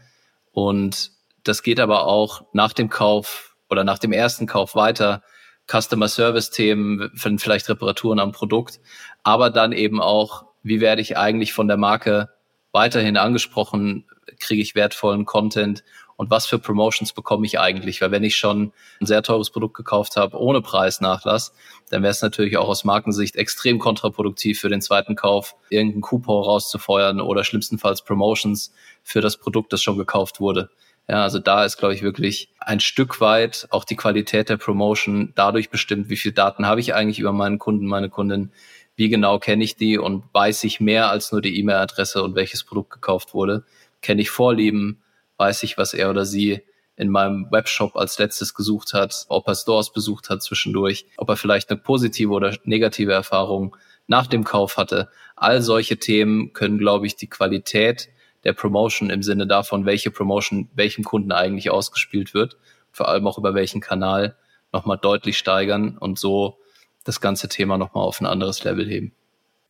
und 0.50 1.12
das 1.44 1.62
geht 1.62 1.80
aber 1.80 2.06
auch 2.06 2.46
nach 2.52 2.72
dem 2.72 2.88
Kauf 2.88 3.56
oder 3.70 3.84
nach 3.84 3.98
dem 3.98 4.12
ersten 4.12 4.46
Kauf 4.46 4.74
weiter, 4.74 5.22
Customer 5.70 6.08
Service 6.08 6.50
Themen, 6.50 7.10
vielleicht 7.14 7.68
Reparaturen 7.68 8.18
am 8.18 8.32
Produkt, 8.32 8.80
aber 9.22 9.50
dann 9.50 9.72
eben 9.72 10.00
auch, 10.00 10.46
wie 10.62 10.80
werde 10.80 11.00
ich 11.00 11.16
eigentlich 11.16 11.52
von 11.52 11.68
der 11.68 11.76
Marke 11.76 12.30
weiterhin 12.72 13.16
angesprochen, 13.16 14.04
kriege 14.38 14.62
ich 14.62 14.74
wertvollen 14.74 15.24
Content 15.24 15.84
und 16.16 16.30
was 16.30 16.46
für 16.46 16.58
Promotions 16.58 17.12
bekomme 17.12 17.46
ich 17.46 17.58
eigentlich? 17.58 18.00
Weil 18.00 18.10
wenn 18.10 18.24
ich 18.24 18.36
schon 18.36 18.72
ein 19.00 19.06
sehr 19.06 19.22
teures 19.22 19.50
Produkt 19.50 19.76
gekauft 19.76 20.16
habe 20.16 20.38
ohne 20.38 20.60
Preisnachlass, 20.60 21.52
dann 21.90 22.02
wäre 22.02 22.12
es 22.12 22.22
natürlich 22.22 22.56
auch 22.56 22.68
aus 22.68 22.84
Markensicht 22.84 23.36
extrem 23.36 23.78
kontraproduktiv 23.78 24.60
für 24.60 24.68
den 24.68 24.80
zweiten 24.80 25.16
Kauf, 25.16 25.56
irgendeinen 25.70 26.02
Coupon 26.02 26.44
rauszufeuern 26.44 27.20
oder 27.20 27.42
schlimmstenfalls 27.42 28.02
Promotions 28.02 28.72
für 29.02 29.20
das 29.20 29.36
Produkt, 29.36 29.72
das 29.72 29.82
schon 29.82 29.98
gekauft 29.98 30.40
wurde. 30.40 30.70
Ja, 31.08 31.22
also 31.22 31.38
da 31.38 31.64
ist, 31.64 31.76
glaube 31.76 31.94
ich, 31.94 32.02
wirklich 32.02 32.48
ein 32.60 32.80
Stück 32.80 33.20
weit 33.20 33.66
auch 33.70 33.84
die 33.84 33.96
Qualität 33.96 34.48
der 34.48 34.56
Promotion 34.56 35.32
dadurch 35.34 35.68
bestimmt, 35.68 36.08
wie 36.08 36.16
viel 36.16 36.32
Daten 36.32 36.66
habe 36.66 36.80
ich 36.80 36.94
eigentlich 36.94 37.18
über 37.18 37.32
meinen 37.32 37.58
Kunden, 37.58 37.86
meine 37.86 38.08
Kundin, 38.08 38.52
wie 38.96 39.10
genau 39.10 39.38
kenne 39.38 39.64
ich 39.64 39.76
die 39.76 39.98
und 39.98 40.24
weiß 40.32 40.64
ich 40.64 40.80
mehr 40.80 41.10
als 41.10 41.30
nur 41.30 41.42
die 41.42 41.58
E-Mail-Adresse 41.58 42.22
und 42.22 42.36
welches 42.36 42.64
Produkt 42.64 42.90
gekauft 42.90 43.34
wurde. 43.34 43.64
Kenne 44.00 44.22
ich 44.22 44.30
Vorlieben, 44.30 45.02
weiß 45.36 45.62
ich, 45.64 45.76
was 45.76 45.92
er 45.92 46.10
oder 46.10 46.24
sie 46.24 46.62
in 46.96 47.10
meinem 47.10 47.48
Webshop 47.50 47.96
als 47.96 48.18
letztes 48.18 48.54
gesucht 48.54 48.94
hat, 48.94 49.26
ob 49.28 49.48
er 49.48 49.56
Stores 49.56 49.92
besucht 49.92 50.30
hat 50.30 50.42
zwischendurch, 50.42 51.06
ob 51.16 51.28
er 51.28 51.36
vielleicht 51.36 51.70
eine 51.70 51.80
positive 51.80 52.30
oder 52.30 52.56
negative 52.64 53.12
Erfahrung 53.12 53.76
nach 54.06 54.26
dem 54.26 54.44
Kauf 54.44 54.76
hatte. 54.76 55.08
All 55.36 55.60
solche 55.60 55.98
Themen 55.98 56.52
können, 56.52 56.78
glaube 56.78 57.06
ich, 57.06 57.16
die 57.16 57.28
Qualität 57.28 58.08
der 58.44 58.52
Promotion 58.52 59.10
im 59.10 59.22
Sinne 59.22 59.46
davon, 59.46 59.86
welche 59.86 60.10
Promotion 60.10 60.68
welchem 60.74 61.04
Kunden 61.04 61.32
eigentlich 61.32 61.70
ausgespielt 61.70 62.34
wird, 62.34 62.56
vor 62.92 63.08
allem 63.08 63.26
auch 63.26 63.38
über 63.38 63.54
welchen 63.54 63.80
Kanal 63.80 64.36
nochmal 64.72 64.98
deutlich 64.98 65.38
steigern 65.38 65.96
und 65.98 66.18
so 66.18 66.58
das 67.04 67.20
ganze 67.20 67.48
Thema 67.48 67.78
nochmal 67.78 68.04
auf 68.04 68.20
ein 68.20 68.26
anderes 68.26 68.64
Level 68.64 68.86
heben. 68.86 69.12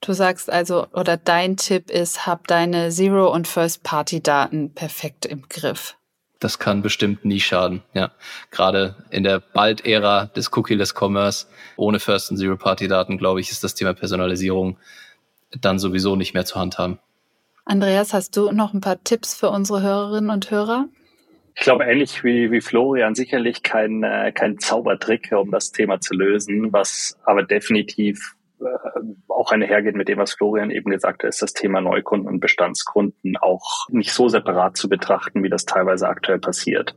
Du 0.00 0.12
sagst 0.12 0.50
also, 0.50 0.87
oder 0.92 1.16
dein 1.16 1.56
Tipp 1.56 1.90
ist, 1.90 2.26
hab 2.26 2.46
deine 2.46 2.90
Zero- 2.90 3.32
und 3.32 3.48
First-Party-Daten 3.48 4.74
perfekt 4.74 5.24
im 5.24 5.48
Griff. 5.48 5.96
Das 6.40 6.58
kann 6.58 6.82
bestimmt 6.82 7.24
nie 7.24 7.40
schaden, 7.40 7.82
ja. 7.94 8.12
Gerade 8.50 8.96
in 9.10 9.24
der 9.24 9.40
Bald-Ära 9.40 10.26
des 10.26 10.54
Cookie-less 10.54 10.94
Commerce 10.94 11.46
ohne 11.76 12.00
First- 12.00 12.30
und 12.30 12.37
Zero-Party-Daten, 12.37 13.16
glaube 13.16 13.40
ich, 13.40 13.50
ist 13.50 13.64
das 13.64 13.74
Thema 13.74 13.94
Personalisierung 13.94 14.76
dann 15.58 15.78
sowieso 15.78 16.16
nicht 16.16 16.34
mehr 16.34 16.44
zu 16.44 16.56
handhaben. 16.56 16.98
Andreas, 17.64 18.12
hast 18.12 18.37
du 18.37 18.53
noch 18.53 18.74
ein 18.74 18.81
paar 18.81 19.03
Tipps 19.03 19.35
für 19.35 19.50
unsere 19.50 19.83
Hörerinnen 19.83 20.31
und 20.31 20.50
Hörer? 20.50 20.87
Ich 21.55 21.62
glaube, 21.62 21.85
ähnlich 21.85 22.24
wie, 22.24 22.50
wie 22.50 22.61
Florian, 22.61 23.14
sicherlich 23.14 23.62
kein, 23.62 24.03
äh, 24.03 24.33
kein 24.33 24.59
Zaubertrick, 24.59 25.33
um 25.33 25.50
das 25.50 25.70
Thema 25.70 26.00
zu 26.00 26.14
lösen, 26.14 26.72
was 26.72 27.16
aber 27.24 27.44
definitiv 27.44 28.35
äh, 28.61 28.64
auch 29.29 29.53
einhergeht 29.53 29.94
mit 29.94 30.09
dem, 30.09 30.18
was 30.18 30.35
Florian 30.35 30.70
eben 30.70 30.90
gesagt 30.90 31.22
hat, 31.22 31.29
ist 31.29 31.42
das 31.42 31.53
Thema 31.53 31.81
Neukunden 31.81 32.29
und 32.29 32.40
Bestandskunden 32.40 33.37
auch 33.37 33.88
nicht 33.88 34.12
so 34.12 34.29
separat 34.29 34.77
zu 34.77 34.88
betrachten, 34.88 35.42
wie 35.42 35.48
das 35.48 35.64
teilweise 35.64 36.09
aktuell 36.09 36.40
passiert. 36.40 36.96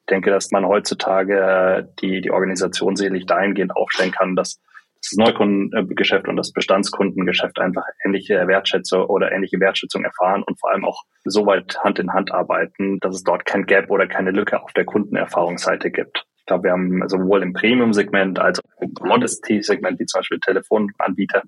Ich 0.00 0.06
denke, 0.08 0.30
dass 0.30 0.52
man 0.52 0.66
heutzutage 0.66 1.92
die, 2.00 2.20
die 2.20 2.30
Organisation 2.30 2.94
sicherlich 2.94 3.26
dahingehend 3.26 3.74
aufstellen 3.74 4.12
kann, 4.12 4.36
dass 4.36 4.60
das 5.10 5.16
Neukundengeschäft 5.16 6.28
und 6.28 6.36
das 6.36 6.52
Bestandskundengeschäft 6.52 7.58
einfach 7.58 7.84
ähnliche 8.04 8.46
Wertschätzung 8.46 9.04
oder 9.04 9.32
ähnliche 9.32 9.60
Wertschätzung 9.60 10.04
erfahren 10.04 10.42
und 10.42 10.58
vor 10.60 10.70
allem 10.70 10.84
auch 10.84 11.02
so 11.24 11.46
weit 11.46 11.78
Hand 11.84 11.98
in 11.98 12.12
Hand 12.12 12.32
arbeiten, 12.32 12.98
dass 13.00 13.14
es 13.14 13.22
dort 13.22 13.44
kein 13.44 13.66
Gap 13.66 13.90
oder 13.90 14.06
keine 14.06 14.30
Lücke 14.30 14.62
auf 14.62 14.72
der 14.72 14.84
Kundenerfahrungsseite 14.84 15.90
gibt. 15.90 16.24
Ich 16.38 16.46
glaube, 16.46 16.64
wir 16.64 16.72
haben 16.72 17.08
sowohl 17.08 17.42
im 17.42 17.52
Premium-Segment 17.52 18.38
als 18.38 18.60
auch 18.60 18.82
im 18.82 18.94
Commodity-Segment, 18.94 19.98
wie 19.98 20.06
zum 20.06 20.20
Beispiel 20.20 20.38
Telefonanbieter, 20.38 21.42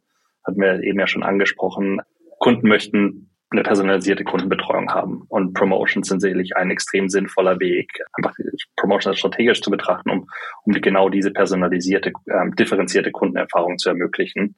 hatten 0.44 0.60
wir 0.60 0.82
eben 0.82 0.98
ja 0.98 1.06
schon 1.06 1.22
angesprochen, 1.22 2.00
Kunden 2.38 2.68
möchten 2.68 3.27
eine 3.50 3.62
personalisierte 3.62 4.24
Kundenbetreuung 4.24 4.90
haben. 4.90 5.22
Und 5.28 5.54
Promotions 5.54 6.08
sind 6.08 6.20
sicherlich 6.20 6.56
ein 6.56 6.70
extrem 6.70 7.08
sinnvoller 7.08 7.58
Weg, 7.60 7.90
einfach 8.12 8.34
Promotions 8.76 9.18
strategisch 9.18 9.62
zu 9.62 9.70
betrachten, 9.70 10.10
um, 10.10 10.28
um 10.64 10.72
genau 10.74 11.08
diese 11.08 11.30
personalisierte, 11.30 12.12
ähm, 12.30 12.54
differenzierte 12.56 13.10
Kundenerfahrung 13.10 13.78
zu 13.78 13.88
ermöglichen. 13.88 14.54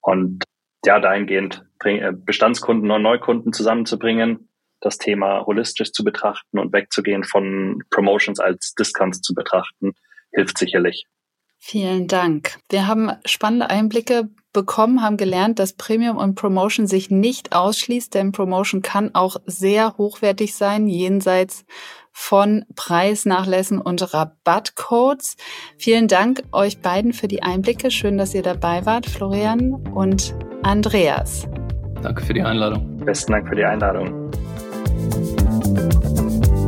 Und 0.00 0.42
ja, 0.84 0.98
dahingehend 0.98 1.64
äh, 1.84 2.12
Bestandskunden 2.12 2.90
und 2.90 3.02
Neukunden 3.02 3.52
zusammenzubringen, 3.52 4.48
das 4.80 4.98
Thema 4.98 5.46
holistisch 5.46 5.92
zu 5.92 6.04
betrachten 6.04 6.58
und 6.58 6.72
wegzugehen 6.72 7.24
von 7.24 7.82
Promotions 7.90 8.40
als 8.40 8.74
Discounts 8.74 9.20
zu 9.20 9.34
betrachten, 9.34 9.92
hilft 10.32 10.58
sicherlich. 10.58 11.06
Vielen 11.68 12.06
Dank. 12.06 12.58
Wir 12.70 12.86
haben 12.86 13.10
spannende 13.24 13.68
Einblicke 13.68 14.28
bekommen, 14.52 15.02
haben 15.02 15.16
gelernt, 15.16 15.58
dass 15.58 15.72
Premium 15.72 16.16
und 16.16 16.36
Promotion 16.36 16.86
sich 16.86 17.10
nicht 17.10 17.56
ausschließt, 17.56 18.14
denn 18.14 18.30
Promotion 18.30 18.82
kann 18.82 19.16
auch 19.16 19.38
sehr 19.46 19.96
hochwertig 19.98 20.54
sein, 20.54 20.86
jenseits 20.86 21.64
von 22.12 22.64
Preisnachlässen 22.76 23.80
und 23.80 24.14
Rabattcodes. 24.14 25.36
Vielen 25.76 26.06
Dank 26.06 26.44
euch 26.52 26.82
beiden 26.82 27.12
für 27.12 27.26
die 27.26 27.42
Einblicke. 27.42 27.90
Schön, 27.90 28.16
dass 28.16 28.32
ihr 28.32 28.42
dabei 28.42 28.86
wart, 28.86 29.06
Florian 29.06 29.72
und 29.92 30.36
Andreas. 30.62 31.48
Danke 32.00 32.22
für 32.22 32.32
die 32.32 32.42
Einladung. 32.42 32.98
Besten 32.98 33.32
Dank 33.32 33.48
für 33.48 33.56
die 33.56 33.64
Einladung. 33.64 34.30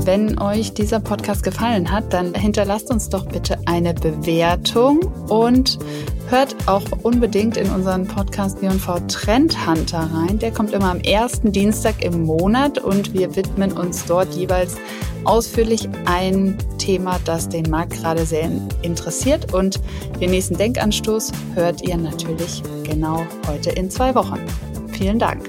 Wenn 0.08 0.40
euch 0.40 0.72
dieser 0.72 1.00
Podcast 1.00 1.42
gefallen 1.42 1.92
hat, 1.92 2.14
dann 2.14 2.32
hinterlasst 2.32 2.90
uns 2.90 3.10
doch 3.10 3.26
bitte 3.26 3.58
eine 3.66 3.92
Bewertung 3.92 5.00
und 5.28 5.78
hört 6.30 6.56
auch 6.64 6.82
unbedingt 7.02 7.58
in 7.58 7.68
unseren 7.68 8.06
Podcast 8.06 8.58
B&V 8.62 9.00
Trend 9.00 9.66
Hunter 9.66 10.08
rein. 10.10 10.38
Der 10.38 10.50
kommt 10.50 10.72
immer 10.72 10.90
am 10.90 11.00
ersten 11.00 11.52
Dienstag 11.52 12.02
im 12.02 12.22
Monat 12.22 12.78
und 12.78 13.12
wir 13.12 13.36
widmen 13.36 13.72
uns 13.72 14.06
dort 14.06 14.32
jeweils 14.32 14.76
ausführlich 15.24 15.90
ein 16.06 16.56
Thema, 16.78 17.20
das 17.26 17.50
den 17.50 17.68
Markt 17.68 17.92
gerade 17.92 18.24
sehr 18.24 18.50
interessiert. 18.80 19.52
Und 19.52 19.78
den 20.22 20.30
nächsten 20.30 20.56
Denkanstoß 20.56 21.32
hört 21.54 21.82
ihr 21.82 21.98
natürlich 21.98 22.62
genau 22.82 23.26
heute 23.46 23.68
in 23.72 23.90
zwei 23.90 24.14
Wochen. 24.14 24.38
Vielen 24.90 25.18
Dank. 25.18 25.47